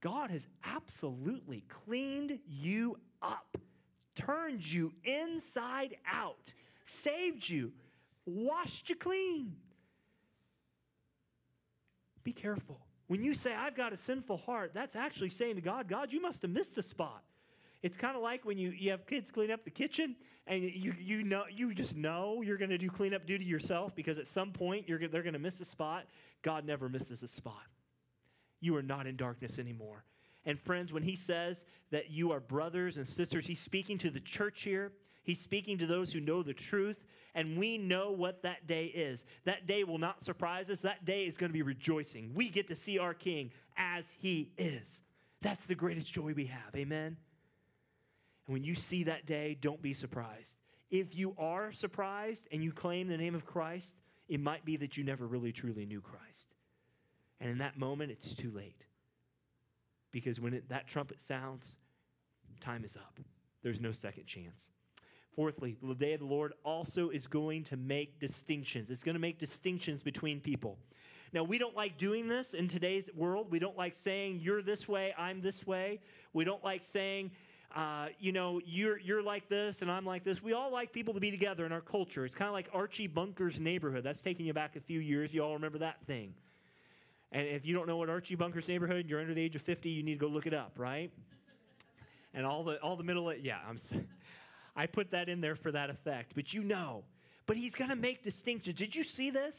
[0.02, 3.56] God has absolutely cleaned you up,
[4.16, 6.52] turned you inside out,
[7.04, 7.72] saved you,
[8.26, 9.54] washed you clean.
[12.24, 12.80] Be careful.
[13.12, 16.22] When you say, I've got a sinful heart, that's actually saying to God, God, you
[16.22, 17.22] must have missed a spot.
[17.82, 20.94] It's kind of like when you, you have kids clean up the kitchen and you,
[20.98, 24.50] you, know, you just know you're going to do cleanup duty yourself because at some
[24.50, 26.04] point you're, they're going to miss a spot.
[26.40, 27.66] God never misses a spot.
[28.62, 30.04] You are not in darkness anymore.
[30.46, 34.20] And friends, when he says that you are brothers and sisters, he's speaking to the
[34.20, 34.90] church here.
[35.22, 36.96] He's speaking to those who know the truth
[37.34, 39.24] and we know what that day is.
[39.44, 40.80] That day will not surprise us.
[40.80, 42.32] That day is going to be rejoicing.
[42.34, 44.88] We get to see our King as he is.
[45.40, 46.74] That's the greatest joy we have.
[46.76, 47.16] Amen?
[48.46, 50.52] And when you see that day, don't be surprised.
[50.90, 53.94] If you are surprised and you claim the name of Christ,
[54.28, 56.54] it might be that you never really truly knew Christ.
[57.40, 58.84] And in that moment, it's too late.
[60.12, 61.64] Because when it, that trumpet sounds,
[62.60, 63.18] time is up.
[63.62, 64.71] There's no second chance.
[65.34, 68.90] Fourthly, the day of the Lord also is going to make distinctions.
[68.90, 70.76] It's going to make distinctions between people.
[71.32, 73.46] Now, we don't like doing this in today's world.
[73.50, 76.00] We don't like saying, you're this way, I'm this way.
[76.34, 77.30] We don't like saying,
[77.74, 80.42] uh, you know, you're, you're like this and I'm like this.
[80.42, 82.26] We all like people to be together in our culture.
[82.26, 84.04] It's kind of like Archie Bunker's neighborhood.
[84.04, 85.32] That's taking you back a few years.
[85.32, 86.34] You all remember that thing.
[87.32, 89.88] And if you don't know what Archie Bunker's neighborhood, you're under the age of 50,
[89.88, 91.10] you need to go look it up, right?
[92.34, 93.78] And all the all the middle, yeah, I'm.
[94.74, 97.04] I put that in there for that effect, but you know.
[97.46, 98.78] But he's going to make distinctions.
[98.78, 99.54] Did you see this?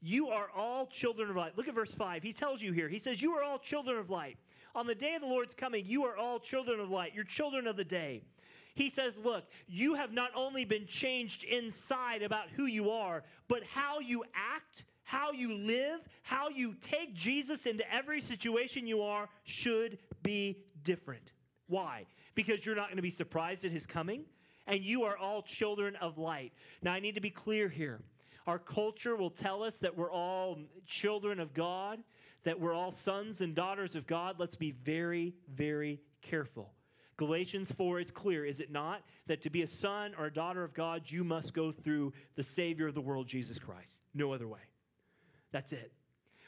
[0.00, 1.56] You are all children of light.
[1.56, 2.22] Look at verse 5.
[2.22, 2.88] He tells you here.
[2.88, 4.36] He says, You are all children of light.
[4.74, 7.12] On the day of the Lord's coming, you are all children of light.
[7.14, 8.22] You're children of the day.
[8.74, 13.62] He says, Look, you have not only been changed inside about who you are, but
[13.62, 19.28] how you act, how you live, how you take Jesus into every situation you are
[19.44, 21.32] should be different.
[21.68, 22.04] Why?
[22.34, 24.24] Because you're not going to be surprised at his coming,
[24.66, 26.52] and you are all children of light.
[26.82, 28.00] Now, I need to be clear here.
[28.46, 32.00] Our culture will tell us that we're all children of God,
[32.44, 34.36] that we're all sons and daughters of God.
[34.38, 36.70] Let's be very, very careful.
[37.16, 39.02] Galatians 4 is clear, is it not?
[39.28, 42.42] That to be a son or a daughter of God, you must go through the
[42.42, 43.92] Savior of the world, Jesus Christ.
[44.14, 44.60] No other way.
[45.52, 45.92] That's it.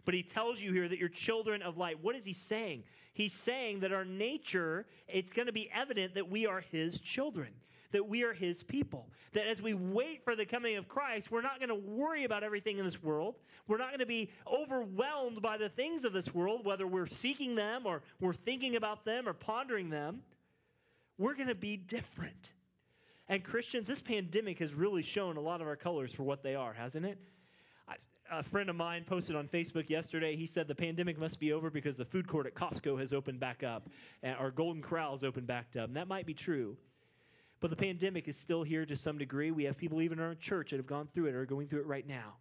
[0.05, 2.03] But he tells you here that you're children of light.
[2.03, 2.83] What is he saying?
[3.13, 7.49] He's saying that our nature, it's going to be evident that we are his children,
[7.93, 9.09] that we are his people.
[9.35, 12.43] That as we wait for the coming of Christ, we're not going to worry about
[12.43, 13.37] everything in this world.
[13.69, 17.55] We're not going to be overwhelmed by the things of this world, whether we're seeking
[17.55, 20.23] them or we're thinking about them or pondering them
[21.19, 22.51] we're going to be different.
[23.29, 26.55] And Christians, this pandemic has really shown a lot of our colors for what they
[26.55, 27.19] are, hasn't it?
[28.33, 30.35] a friend of mine posted on Facebook yesterday.
[30.35, 33.39] He said the pandemic must be over because the food court at Costco has opened
[33.39, 33.89] back up,
[34.25, 35.87] and, or Golden Corral has opened back up.
[35.87, 36.77] And that might be true.
[37.61, 39.51] But the pandemic is still here to some degree.
[39.51, 41.69] We have people even in our church that have gone through it or are going
[41.69, 42.35] through it right now.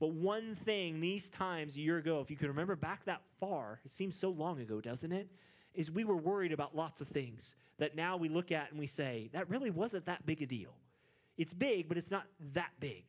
[0.00, 3.80] But one thing these times a year ago, if you can remember back that far,
[3.84, 5.28] it seems so long ago, doesn't it?
[5.74, 8.86] Is we were worried about lots of things that now we look at and we
[8.86, 10.74] say, that really wasn't that big a deal.
[11.38, 13.04] It's big, but it's not that big.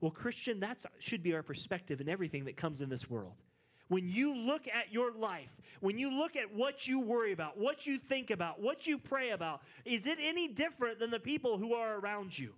[0.00, 3.34] Well, Christian, that should be our perspective in everything that comes in this world.
[3.88, 7.86] When you look at your life, when you look at what you worry about, what
[7.86, 11.74] you think about, what you pray about, is it any different than the people who
[11.74, 12.52] are around you?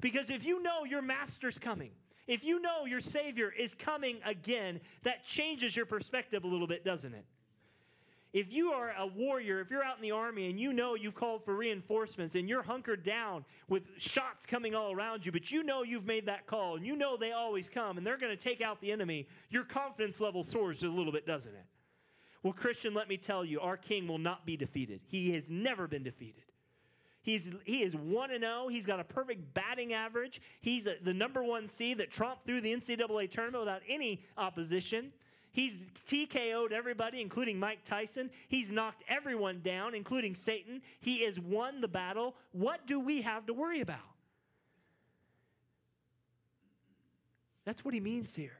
[0.00, 1.90] Because if you know your master's coming,
[2.26, 6.84] if you know your Savior is coming again, that changes your perspective a little bit,
[6.84, 7.24] doesn't it?
[8.32, 11.16] If you are a warrior, if you're out in the army and you know you've
[11.16, 15.64] called for reinforcements and you're hunkered down with shots coming all around you, but you
[15.64, 18.42] know you've made that call and you know they always come and they're going to
[18.42, 21.64] take out the enemy, your confidence level soars just a little bit, doesn't it?
[22.44, 25.00] Well, Christian, let me tell you, our king will not be defeated.
[25.06, 26.44] He has never been defeated.
[27.22, 28.68] He's, he is 1 0.
[28.68, 30.40] He's got a perfect batting average.
[30.60, 35.12] He's a, the number one seed that tromped through the NCAA tournament without any opposition.
[35.52, 35.74] He's
[36.08, 38.30] TKO'd everybody, including Mike Tyson.
[38.48, 40.82] He's knocked everyone down, including Satan.
[41.00, 42.36] He has won the battle.
[42.52, 43.98] What do we have to worry about?
[47.64, 48.56] That's what he means here.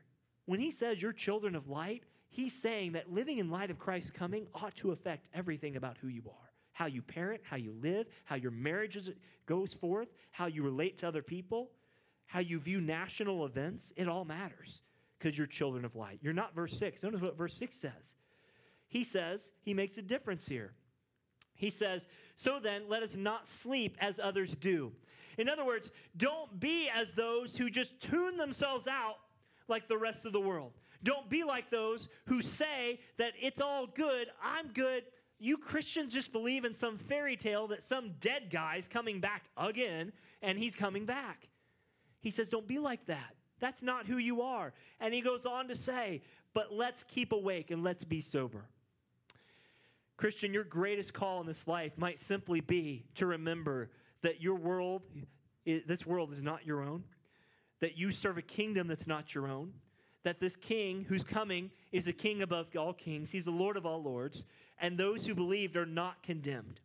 [0.47, 4.11] When he says you're children of light, he's saying that living in light of Christ's
[4.11, 6.51] coming ought to affect everything about who you are
[6.81, 8.97] how you parent, how you live, how your marriage
[9.45, 11.69] goes forth, how you relate to other people,
[12.25, 13.93] how you view national events.
[13.97, 14.81] It all matters
[15.21, 16.19] because you're children of light.
[16.23, 17.03] You're not verse 6.
[17.03, 17.93] Notice what verse 6 says.
[18.89, 20.73] He says, he makes a difference here.
[21.55, 22.07] He says,
[22.37, 24.93] So then, let us not sleep as others do.
[25.39, 29.17] In other words, don't be as those who just tune themselves out
[29.69, 30.73] like the rest of the world.
[31.05, 35.05] Don't be like those who say that it's all good, I'm good.
[35.39, 40.13] You Christians just believe in some fairy tale that some dead guy's coming back again
[40.43, 41.49] and he's coming back.
[42.21, 43.35] He says, Don't be like that.
[43.61, 44.73] That's not who you are.
[45.01, 46.23] And he goes on to say,
[46.55, 48.65] but let's keep awake and let's be sober.
[50.17, 53.91] Christian, your greatest call in this life might simply be to remember
[54.23, 55.03] that your world,
[55.65, 57.05] this world is not your own,
[57.81, 59.73] that you serve a kingdom that's not your own,
[60.23, 63.87] that this king who's coming is a king above all kings, he's the Lord of
[63.87, 64.45] all lords,
[64.79, 66.81] and those who believed are not condemned.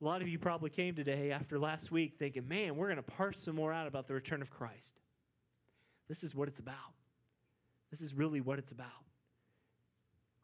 [0.00, 3.02] A lot of you probably came today after last week thinking, man, we're going to
[3.02, 5.00] parse some more out about the return of Christ.
[6.08, 6.74] This is what it's about.
[7.90, 8.88] This is really what it's about.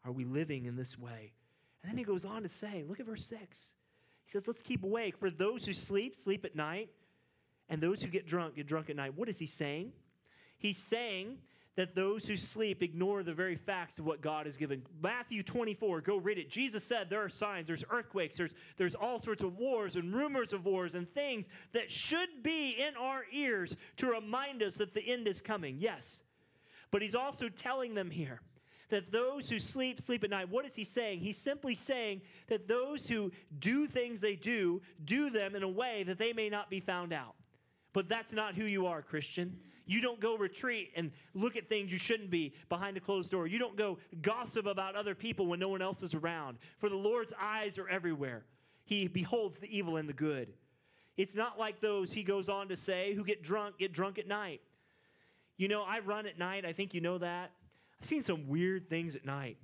[0.03, 1.33] Are we living in this way?
[1.83, 3.39] And then he goes on to say, look at verse 6.
[4.25, 5.17] He says, let's keep awake.
[5.17, 6.89] For those who sleep, sleep at night,
[7.69, 9.15] and those who get drunk, get drunk at night.
[9.15, 9.91] What is he saying?
[10.57, 11.37] He's saying
[11.75, 14.83] that those who sleep ignore the very facts of what God has given.
[15.01, 16.49] Matthew 24, go read it.
[16.49, 20.53] Jesus said there are signs, there's earthquakes, there's, there's all sorts of wars and rumors
[20.53, 25.01] of wars and things that should be in our ears to remind us that the
[25.01, 25.77] end is coming.
[25.79, 26.05] Yes.
[26.91, 28.41] But he's also telling them here
[28.91, 30.49] that those who sleep, sleep at night.
[30.49, 31.19] What is he saying?
[31.21, 36.03] He's simply saying that those who do things they do, do them in a way
[36.03, 37.33] that they may not be found out.
[37.93, 39.57] But that's not who you are, Christian.
[39.85, 43.47] You don't go retreat and look at things you shouldn't be behind a closed door.
[43.47, 46.57] You don't go gossip about other people when no one else is around.
[46.79, 48.43] For the Lord's eyes are everywhere.
[48.85, 50.49] He beholds the evil and the good.
[51.17, 54.27] It's not like those, he goes on to say, who get drunk, get drunk at
[54.27, 54.61] night.
[55.57, 56.65] You know, I run at night.
[56.65, 57.51] I think you know that.
[58.01, 59.57] I've seen some weird things at night.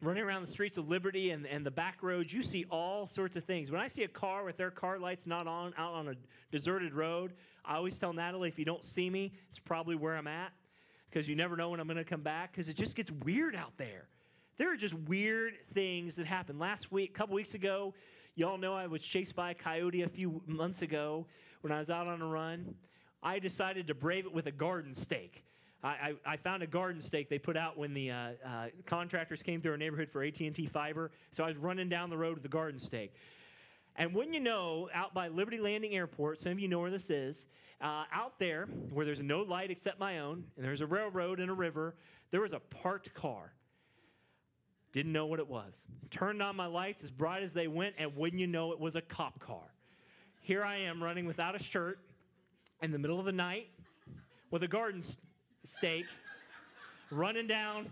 [0.00, 3.34] Running around the streets of Liberty and, and the back roads, you see all sorts
[3.34, 3.70] of things.
[3.70, 6.14] When I see a car with their car lights not on out on a
[6.52, 7.32] deserted road,
[7.68, 10.52] I always tell Natalie, if you don't see me, it's probably where I'm at
[11.10, 13.54] because you never know when I'm going to come back because it just gets weird
[13.54, 14.08] out there.
[14.56, 16.58] There are just weird things that happen.
[16.58, 17.92] Last week, a couple weeks ago,
[18.36, 21.26] y'all know I was chased by a coyote a few months ago
[21.60, 22.74] when I was out on a run.
[23.22, 25.44] I decided to brave it with a garden stake.
[25.84, 29.60] I, I, found a garden stake they put out when the uh, uh, contractors came
[29.60, 31.12] through our neighborhood for AT&T fiber.
[31.36, 33.14] So I was running down the road with the garden stake.
[33.98, 37.10] And when you know, out by Liberty Landing Airport, some of you know where this
[37.10, 37.44] is,
[37.80, 41.50] uh, out there where there's no light except my own, and there's a railroad and
[41.50, 41.96] a river,
[42.30, 43.52] there was a parked car.
[44.92, 45.72] Didn't know what it was.
[46.12, 48.94] Turned on my lights as bright as they went, and wouldn't you know, it was
[48.94, 49.74] a cop car.
[50.42, 51.98] Here I am running without a shirt
[52.80, 53.68] in the middle of the night
[54.52, 55.02] with a garden
[55.76, 56.06] stake,
[57.10, 57.90] running down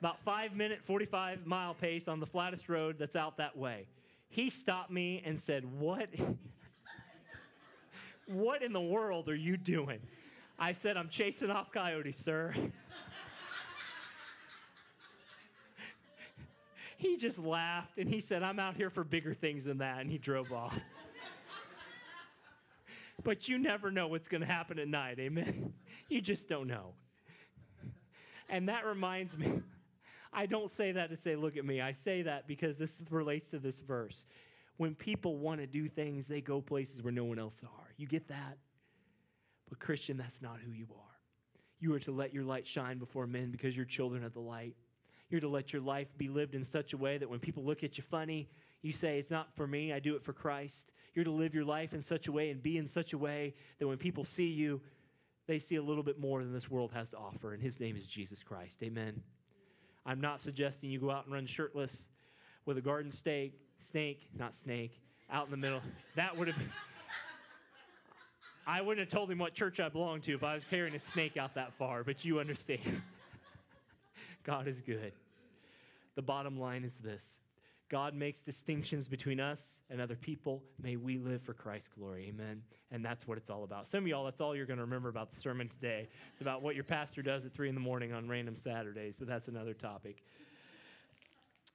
[0.00, 3.86] about five minute, 45 mile pace on the flattest road that's out that way.
[4.28, 6.08] He stopped me and said, What?
[8.26, 10.00] what in the world are you doing?
[10.58, 12.54] I said, I'm chasing off coyotes, sir.
[16.96, 20.00] he just laughed and he said, I'm out here for bigger things than that.
[20.00, 20.74] And he drove off.
[23.22, 25.72] but you never know what's going to happen at night, amen?
[26.08, 26.94] You just don't know.
[28.48, 29.60] And that reminds me,
[30.32, 31.80] I don't say that to say, look at me.
[31.80, 34.26] I say that because this relates to this verse.
[34.76, 37.94] When people want to do things, they go places where no one else are.
[37.96, 38.58] You get that?
[39.68, 41.06] But, Christian, that's not who you are.
[41.80, 44.74] You are to let your light shine before men because you're children of the light.
[45.28, 47.82] You're to let your life be lived in such a way that when people look
[47.82, 48.48] at you funny,
[48.82, 50.92] you say, It's not for me, I do it for Christ.
[51.14, 53.54] You're to live your life in such a way and be in such a way
[53.78, 54.80] that when people see you,
[55.46, 57.96] they see a little bit more than this world has to offer, and his name
[57.96, 58.76] is Jesus Christ.
[58.82, 59.22] Amen.
[60.06, 62.04] I'm not suggesting you go out and run shirtless
[62.64, 64.92] with a garden stake, snake, not snake,
[65.30, 65.80] out in the middle.
[66.14, 66.70] That would have been.
[68.68, 71.00] I wouldn't have told him what church I belonged to if I was carrying a
[71.00, 73.02] snake out that far, but you understand.
[74.44, 75.12] God is good.
[76.14, 77.22] The bottom line is this
[77.88, 80.62] God makes distinctions between us and other people.
[80.82, 82.32] May we live for Christ's glory.
[82.34, 82.62] Amen.
[82.90, 83.88] And that's what it's all about.
[83.90, 86.08] Some of y'all, that's all you're going to remember about the sermon today.
[86.32, 89.28] It's about what your pastor does at 3 in the morning on random Saturdays, but
[89.28, 90.16] that's another topic.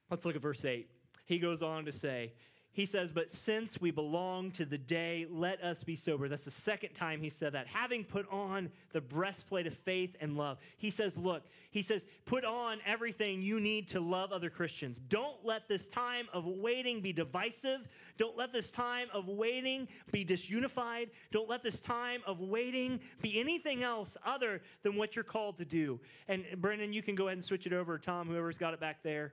[0.10, 0.89] Let's look at verse 8.
[1.28, 2.34] He goes on to say,
[2.74, 6.30] he says, But since we belong to the day, let us be sober.
[6.30, 7.68] That's the second time he said that.
[7.68, 10.58] Having put on the breastplate of faith and love.
[10.78, 15.00] He says, Look, he says, put on everything you need to love other Christians.
[15.08, 17.88] Don't let this time of waiting be divisive.
[18.18, 21.10] Don't let this time of waiting be disunified.
[21.32, 25.66] Don't let this time of waiting be anything else other than what you're called to
[25.66, 25.98] do.
[26.28, 27.98] And Brendan, you can go ahead and switch it over.
[27.98, 29.32] Tom, whoever's got it back there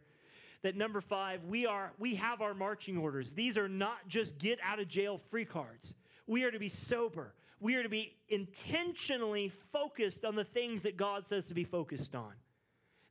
[0.63, 3.33] that number five, we are we have our marching orders.
[3.35, 5.95] These are not just get out of jail free cards.
[6.27, 7.35] We are to be sober.
[7.61, 12.15] We are to be intentionally focused on the things that God says to be focused
[12.15, 12.33] on.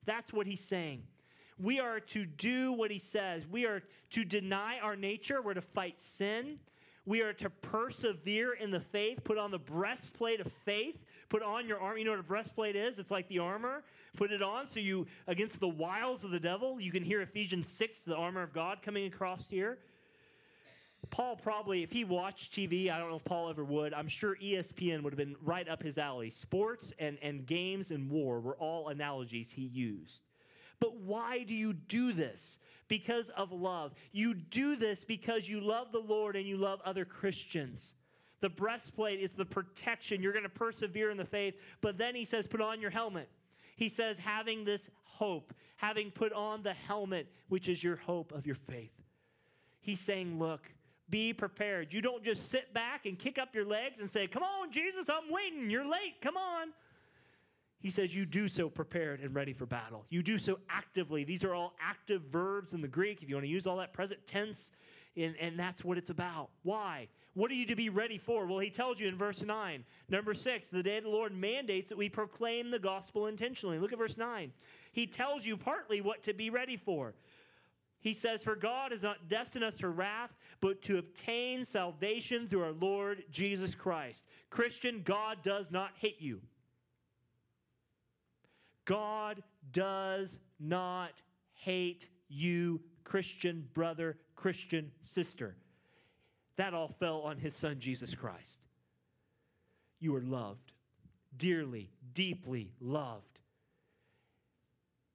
[0.06, 1.04] That's what he's saying.
[1.60, 3.44] We are to do what he says.
[3.50, 3.82] We are
[4.12, 5.42] to deny our nature.
[5.42, 6.60] We're to fight sin.
[7.06, 10.98] We are to persevere in the faith, put on the breastplate of faith,
[11.30, 11.98] put on your armor.
[11.98, 13.00] You know what a breastplate is?
[13.00, 13.84] It's like the armor.
[14.16, 17.68] Put it on so you, against the wiles of the devil, you can hear Ephesians
[17.70, 19.78] 6, the armor of God, coming across here.
[21.10, 24.36] Paul probably, if he watched TV, I don't know if Paul ever would, I'm sure
[24.44, 26.30] ESPN would have been right up his alley.
[26.30, 30.22] Sports and, and games and war were all analogies he used.
[30.80, 32.58] But why do you do this?
[32.88, 33.94] because of love.
[34.12, 37.94] You do this because you love the Lord and you love other Christians.
[38.42, 40.22] The breastplate is the protection.
[40.22, 41.56] You're going to persevere in the faith.
[41.82, 43.30] But then he says, put on your helmet.
[43.76, 48.46] He says, having this hope, having put on the helmet, which is your hope of
[48.46, 48.92] your faith.
[49.80, 50.62] He's saying, look,
[51.10, 51.94] be prepared.
[51.94, 55.06] You don't just sit back and kick up your legs and say, Come on, Jesus,
[55.10, 55.70] I'm waiting.
[55.70, 56.16] You're late.
[56.22, 56.70] Come on.
[57.80, 60.06] He says, You do so prepared and ready for battle.
[60.10, 61.24] You do so actively.
[61.24, 63.22] These are all active verbs in the Greek.
[63.22, 64.72] If you want to use all that present tense,
[65.16, 66.50] and, and that's what it's about.
[66.64, 67.08] Why?
[67.38, 68.48] What are you to be ready for?
[68.48, 69.86] Well, he tells you in verse 9.
[70.10, 73.78] Number 6, the day the Lord mandates that we proclaim the gospel intentionally.
[73.78, 74.52] Look at verse 9.
[74.92, 77.14] He tells you partly what to be ready for.
[78.00, 80.32] He says, For God has not destined us to wrath,
[80.62, 84.26] but to obtain salvation through our Lord Jesus Christ.
[84.50, 86.42] Christian, God does not hate you.
[88.86, 91.22] God does not
[91.54, 95.56] hate you, Christian brother, Christian sister.
[96.58, 98.60] That all fell on his son, Jesus Christ.
[100.00, 100.72] You are loved,
[101.38, 103.40] dearly, deeply loved.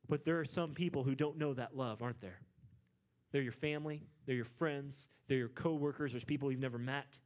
[0.08, 2.40] But there are some people who don't know that love, aren't there?
[3.32, 7.18] They're your family, they're your friends, they're your coworkers, there's people you've never met.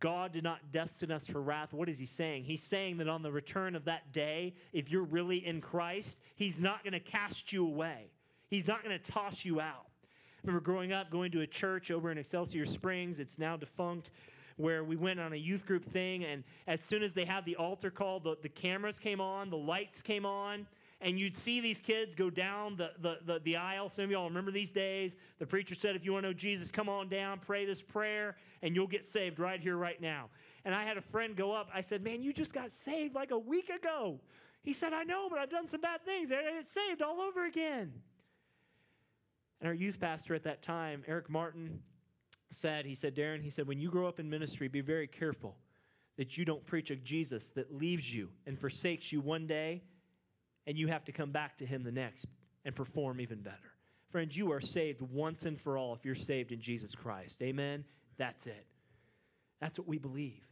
[0.00, 1.72] God did not destine us for wrath.
[1.72, 2.44] What is he saying?
[2.44, 6.58] He's saying that on the return of that day, if you're really in Christ, he's
[6.58, 8.10] not going to cast you away.
[8.48, 9.86] He's not going to toss you out.
[10.40, 13.18] I remember growing up, going to a church over in Excelsior Springs.
[13.18, 14.08] It's now defunct
[14.56, 17.56] where we went on a youth group thing, and as soon as they had the
[17.56, 20.66] altar call, the, the cameras came on, the lights came on,
[21.02, 23.90] and you'd see these kids go down the, the, the, the, aisle.
[23.90, 25.12] Some of y'all remember these days.
[25.38, 28.36] The preacher said, If you want to know Jesus, come on down, pray this prayer,
[28.62, 30.30] and you'll get saved right here, right now.
[30.64, 31.68] And I had a friend go up.
[31.74, 34.18] I said, Man, you just got saved like a week ago.
[34.62, 36.30] He said, I know, but I've done some bad things.
[36.30, 37.92] And it's saved all over again.
[39.60, 41.80] And our youth pastor at that time, Eric Martin,
[42.52, 45.56] said, He said, Darren, he said, when you grow up in ministry, be very careful
[46.16, 49.82] that you don't preach a Jesus that leaves you and forsakes you one day
[50.66, 52.26] and you have to come back to him the next
[52.64, 53.56] and perform even better.
[54.10, 57.36] Friends, you are saved once and for all if you're saved in Jesus Christ.
[57.42, 57.84] Amen?
[58.18, 58.66] That's it.
[59.60, 60.42] That's what we believe.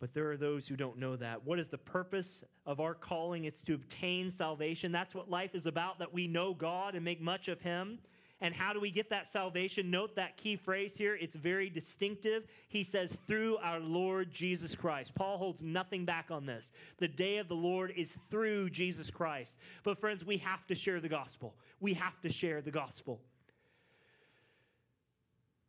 [0.00, 1.44] But there are those who don't know that.
[1.44, 3.44] What is the purpose of our calling?
[3.44, 4.92] It's to obtain salvation.
[4.92, 7.98] That's what life is about, that we know God and make much of Him.
[8.40, 9.90] And how do we get that salvation?
[9.90, 11.16] Note that key phrase here.
[11.20, 12.44] It's very distinctive.
[12.68, 15.12] He says, through our Lord Jesus Christ.
[15.16, 16.70] Paul holds nothing back on this.
[16.98, 19.54] The day of the Lord is through Jesus Christ.
[19.82, 21.52] But, friends, we have to share the gospel.
[21.80, 23.20] We have to share the gospel.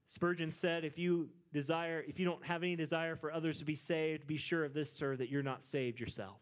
[0.09, 3.75] Spurgeon said, if you desire, if you don't have any desire for others to be
[3.75, 6.37] saved, be sure of this, sir, that you're not saved yourself.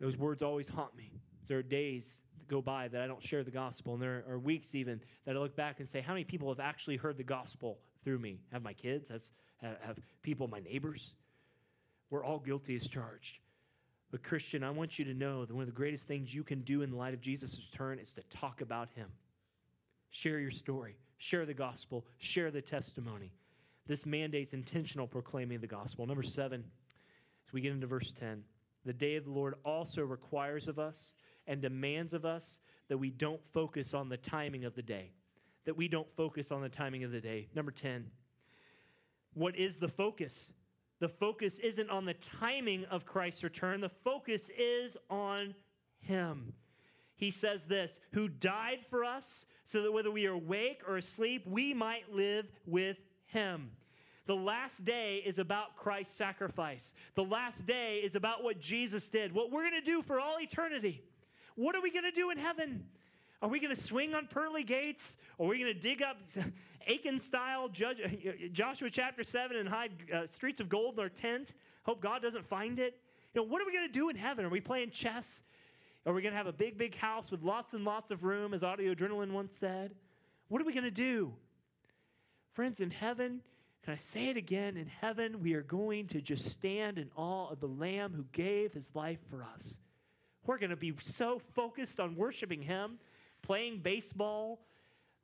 [0.00, 1.12] Those words always haunt me.
[1.48, 2.04] There are days
[2.38, 3.94] that go by that I don't share the gospel.
[3.94, 6.60] And there are weeks even that I look back and say, how many people have
[6.60, 8.40] actually heard the gospel through me?
[8.52, 9.08] Have my kids?
[9.10, 9.30] Has,
[9.62, 11.14] have people, my neighbors?
[12.10, 13.38] We're all guilty as charged.
[14.10, 16.62] But, Christian, I want you to know that one of the greatest things you can
[16.62, 19.08] do in the light of Jesus' return is to talk about him.
[20.10, 23.30] Share your story, share the gospel, share the testimony.
[23.86, 26.06] This mandates intentional proclaiming the gospel.
[26.06, 26.64] Number seven,
[27.46, 28.42] as we get into verse 10,
[28.86, 31.12] the day of the Lord also requires of us
[31.46, 35.12] and demands of us that we don't focus on the timing of the day.
[35.66, 37.48] That we don't focus on the timing of the day.
[37.54, 38.06] Number 10,
[39.34, 40.34] what is the focus?
[41.00, 45.54] The focus isn't on the timing of Christ's return, the focus is on
[46.00, 46.54] Him.
[47.16, 51.46] He says this who died for us so that whether we are awake or asleep,
[51.46, 52.96] we might live with
[53.26, 53.70] Him.
[54.26, 56.92] The last day is about Christ's sacrifice.
[57.14, 60.36] The last day is about what Jesus did, what we're going to do for all
[60.40, 61.02] eternity.
[61.56, 62.84] What are we going to do in heaven?
[63.42, 65.16] Are we going to swing on pearly gates?
[65.38, 66.16] Are we going to dig up
[66.88, 67.68] Achan style
[68.52, 71.54] Joshua chapter 7 and hide uh, streets of gold in our tent?
[71.84, 72.98] Hope God doesn't find it.
[73.34, 74.44] You know, what are we going to do in heaven?
[74.44, 75.24] Are we playing chess?
[76.06, 78.54] Are we going to have a big, big house with lots and lots of room,
[78.54, 79.92] as Audio Adrenaline once said?
[80.48, 81.32] What are we going to do?
[82.54, 83.40] Friends, in heaven,
[83.84, 84.76] can I say it again?
[84.76, 88.72] In heaven, we are going to just stand in awe of the Lamb who gave
[88.72, 89.74] his life for us.
[90.46, 92.98] We're going to be so focused on worshiping Him,
[93.42, 94.60] playing baseball,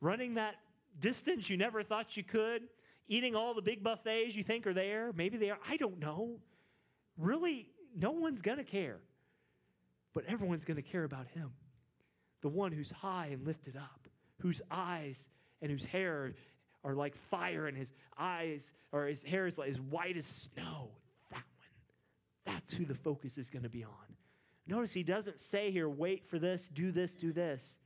[0.01, 0.57] running that
[1.01, 2.63] distance you never thought you could,
[3.09, 5.13] eating all the big buffets you think are there.
[5.15, 5.59] Maybe they are.
[5.69, 6.37] I don't know.
[7.17, 7.67] Really,
[7.99, 8.99] no one's going to care.
[10.17, 11.51] But everyone's going to care about Him.
[12.41, 14.09] The one who's high and lifted up,
[14.41, 15.19] whose eyes
[15.61, 16.33] and whose hair
[16.83, 20.89] are like fire, and his eyes or his hair is like as white as snow.
[21.31, 22.47] That one.
[22.47, 23.91] That's who the focus is going to be on.
[24.67, 27.77] Notice he doesn't say here, wait for this, do this, do this.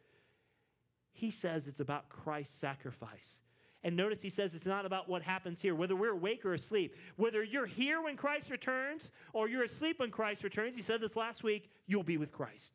[1.10, 3.40] He says it's about Christ's sacrifice.
[3.82, 6.94] And notice he says it's not about what happens here, whether we're awake or asleep.
[7.16, 11.16] Whether you're here when Christ returns or you're asleep when Christ returns, he said this
[11.16, 12.72] last week, you'll be with Christ.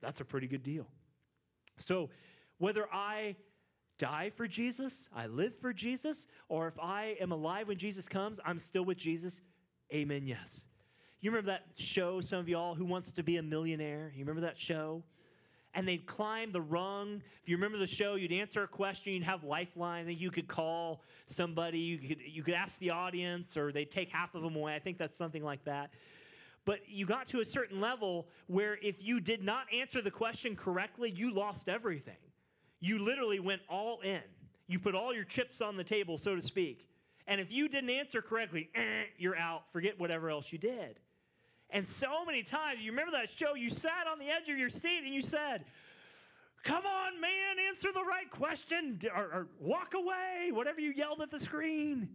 [0.00, 0.86] That's a pretty good deal.
[1.84, 2.10] So,
[2.58, 3.36] whether I
[3.98, 8.38] die for Jesus, I live for Jesus, or if I am alive when Jesus comes,
[8.44, 9.40] I'm still with Jesus,
[9.92, 10.62] amen, yes.
[11.20, 14.12] You remember that show, some of y'all, Who Wants to Be a Millionaire?
[14.14, 15.02] You remember that show?
[15.76, 17.22] And they'd climb the rung.
[17.42, 20.48] If you remember the show, you'd answer a question, you'd have lifeline, and you could
[20.48, 24.56] call somebody, you could, you could ask the audience, or they'd take half of them
[24.56, 24.74] away.
[24.74, 25.90] I think that's something like that.
[26.64, 30.56] But you got to a certain level where if you did not answer the question
[30.56, 32.16] correctly, you lost everything.
[32.80, 34.22] You literally went all in.
[34.66, 36.88] You put all your chips on the table, so to speak.
[37.28, 39.62] And if you didn't answer correctly, eh, you're out.
[39.72, 40.98] Forget whatever else you did.
[41.70, 44.70] And so many times, you remember that show, you sat on the edge of your
[44.70, 45.64] seat and you said,
[46.64, 51.30] Come on, man, answer the right question or, or walk away, whatever you yelled at
[51.30, 52.08] the screen.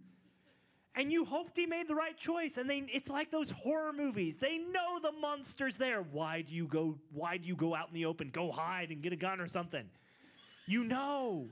[0.93, 2.58] And you hoped he made the right choice.
[2.58, 4.36] And they, it's like those horror movies.
[4.41, 6.04] They know the monster's there.
[6.12, 6.97] Why do you go?
[7.14, 8.30] Why do you go out in the open?
[8.30, 9.86] Go hide and get a gun or something.
[10.68, 11.47] You know.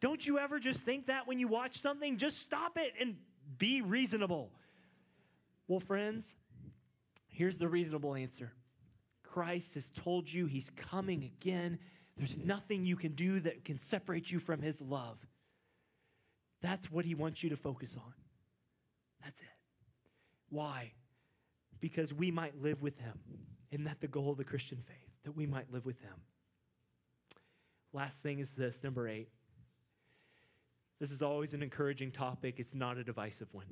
[0.00, 2.16] Don't you ever just think that when you watch something?
[2.16, 3.16] Just stop it and
[3.58, 4.50] be reasonable.
[5.72, 6.26] Well, friends,
[7.28, 8.52] here's the reasonable answer
[9.22, 11.78] Christ has told you he's coming again.
[12.18, 15.16] There's nothing you can do that can separate you from his love.
[16.60, 18.12] That's what he wants you to focus on.
[19.24, 19.46] That's it.
[20.50, 20.92] Why?
[21.80, 23.18] Because we might live with him.
[23.70, 25.08] Isn't that the goal of the Christian faith?
[25.24, 26.20] That we might live with him.
[27.94, 29.30] Last thing is this, number eight.
[31.00, 33.64] This is always an encouraging topic, it's not a divisive one.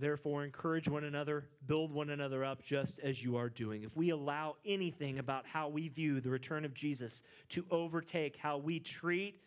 [0.00, 3.82] Therefore, encourage one another, build one another up just as you are doing.
[3.82, 8.58] If we allow anything about how we view the return of Jesus to overtake how
[8.58, 9.40] we treat,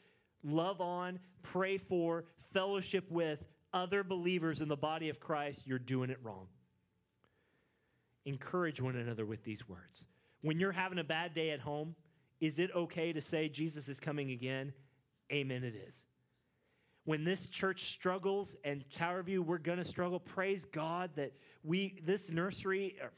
[0.43, 3.39] love on, pray for, fellowship with
[3.73, 6.47] other believers in the body of Christ, you're doing it wrong.
[8.25, 10.03] Encourage one another with these words.
[10.41, 11.95] When you're having a bad day at home,
[12.41, 14.73] is it okay to say Jesus is coming again?
[15.31, 16.03] Amen, it is
[17.05, 20.19] when this church struggles and Tower View, we're going to struggle.
[20.19, 21.33] Praise God that
[21.63, 23.11] we, this nursery, er,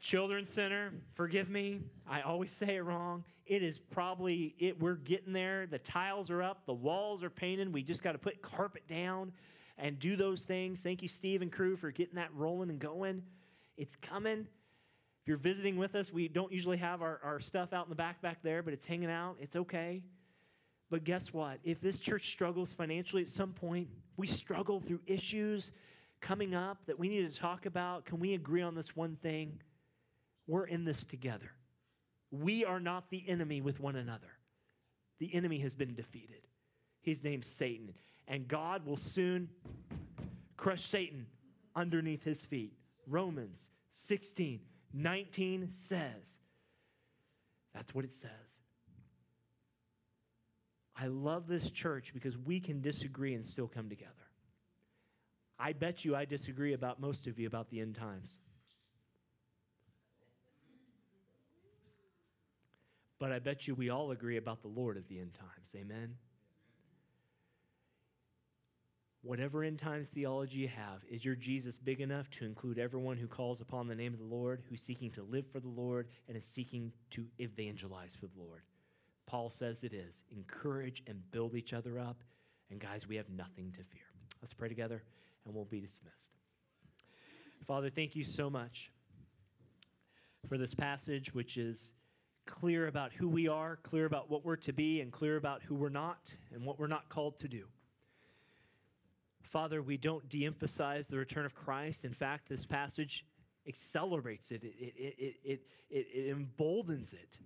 [0.00, 3.24] children's center, forgive me, I always say it wrong.
[3.46, 5.66] It is probably, it, we're getting there.
[5.66, 7.72] The tiles are up, the walls are painted.
[7.72, 9.32] We just got to put carpet down
[9.78, 10.80] and do those things.
[10.80, 13.22] Thank you, Steve and crew, for getting that rolling and going.
[13.76, 14.40] It's coming.
[14.40, 17.96] If you're visiting with us, we don't usually have our, our stuff out in the
[17.96, 19.36] back back there, but it's hanging out.
[19.40, 20.02] It's okay.
[20.90, 21.58] But guess what?
[21.64, 25.72] If this church struggles financially at some point, we struggle through issues
[26.20, 28.04] coming up that we need to talk about.
[28.04, 29.60] Can we agree on this one thing?
[30.46, 31.50] We're in this together.
[32.30, 34.28] We are not the enemy with one another.
[35.20, 36.42] The enemy has been defeated.
[37.02, 37.94] His name's Satan.
[38.28, 39.48] And God will soon
[40.56, 41.26] crush Satan
[41.76, 42.72] underneath his feet.
[43.06, 43.58] Romans
[44.06, 44.60] 16,
[44.92, 46.22] 19 says.
[47.74, 48.53] That's what it says.
[50.96, 54.12] I love this church because we can disagree and still come together.
[55.58, 58.28] I bet you I disagree about most of you about the end times.
[63.18, 65.68] But I bet you we all agree about the Lord of the end times.
[65.74, 66.14] Amen?
[69.22, 73.26] Whatever end times theology you have, is your Jesus big enough to include everyone who
[73.26, 76.36] calls upon the name of the Lord, who's seeking to live for the Lord, and
[76.36, 78.60] is seeking to evangelize for the Lord?
[79.26, 80.14] Paul says it is.
[80.30, 82.16] Encourage and build each other up.
[82.70, 84.06] And guys, we have nothing to fear.
[84.42, 85.02] Let's pray together
[85.44, 86.34] and we'll be dismissed.
[87.66, 88.90] Father, thank you so much
[90.48, 91.78] for this passage, which is
[92.46, 95.74] clear about who we are, clear about what we're to be, and clear about who
[95.74, 96.18] we're not
[96.52, 97.64] and what we're not called to do.
[99.42, 102.04] Father, we don't de emphasize the return of Christ.
[102.04, 103.24] In fact, this passage
[103.66, 105.60] accelerates it, it, it, it, it,
[105.90, 107.38] it, it emboldens it.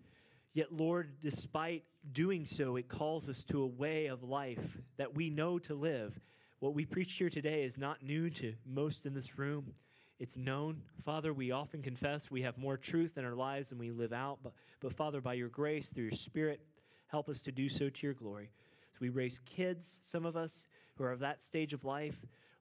[0.59, 1.85] Yet, Lord, despite
[2.15, 4.59] doing so, it calls us to a way of life
[4.97, 6.19] that we know to live.
[6.59, 9.73] What we preach here today is not new to most in this room.
[10.19, 10.83] It's known.
[11.05, 14.41] Father, we often confess we have more truth in our lives than we live out.
[14.43, 16.61] But, but Father, by your grace, through your Spirit,
[17.07, 18.51] help us to do so to your glory.
[18.95, 20.65] So we raise kids, some of us
[20.97, 22.17] who are of that stage of life.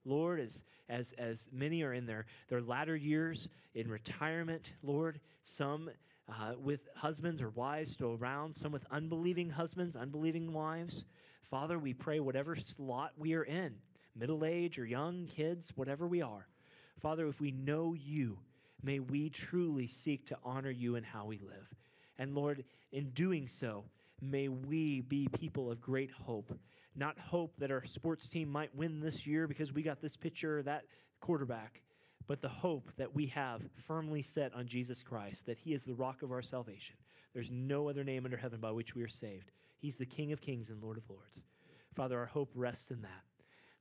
[0.06, 5.90] Lord, as, as, as many are in their, their latter years in retirement, Lord, some
[6.30, 11.06] uh, with husbands or wives still around, some with unbelieving husbands, unbelieving wives.
[11.50, 13.74] Father, we pray whatever slot we are in,
[14.16, 16.48] middle age or young, kids, whatever we are.
[17.02, 18.38] Father, if we know you,
[18.84, 21.68] may we truly seek to honor you in how we live.
[22.20, 23.86] And Lord, in doing so,
[24.22, 26.52] may we be people of great hope.
[26.96, 30.60] Not hope that our sports team might win this year because we got this pitcher
[30.60, 30.84] or that
[31.22, 31.82] quarterback,
[32.28, 35.94] but the hope that we have firmly set on Jesus Christ, that He is the
[35.94, 36.96] rock of our salvation.
[37.34, 39.52] There's no other name under heaven by which we are saved.
[39.80, 41.40] He's the King of kings and Lord of lords.
[41.96, 43.24] Father, our hope rests in that.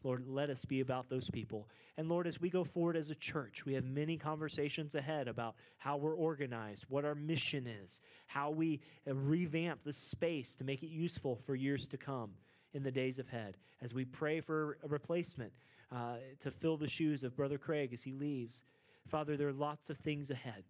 [0.05, 1.67] Lord, let us be about those people.
[1.97, 5.57] And Lord, as we go forward as a church, we have many conversations ahead about
[5.79, 10.91] how we're organized, what our mission is, how we revamp the space to make it
[10.91, 12.31] useful for years to come
[12.75, 13.57] in the days ahead.
[13.83, 15.53] As we pray for a replacement,
[15.93, 18.63] uh, to fill the shoes of Brother Craig as he leaves.
[19.11, 20.65] Father, there are lots of things ahead.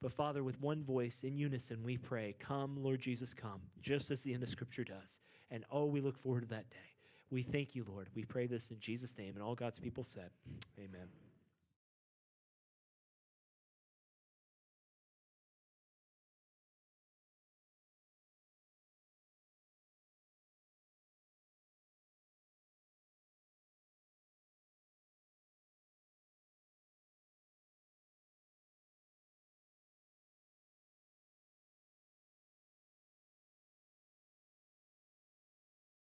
[0.00, 4.20] But Father, with one voice in unison, we pray, Come, Lord Jesus, come, just as
[4.22, 5.20] the end of Scripture does.
[5.50, 6.76] And oh, we look forward to that day.
[7.30, 8.08] We thank you, Lord.
[8.14, 9.34] We pray this in Jesus' name.
[9.34, 10.30] And all God's people said,
[10.78, 11.08] Amen.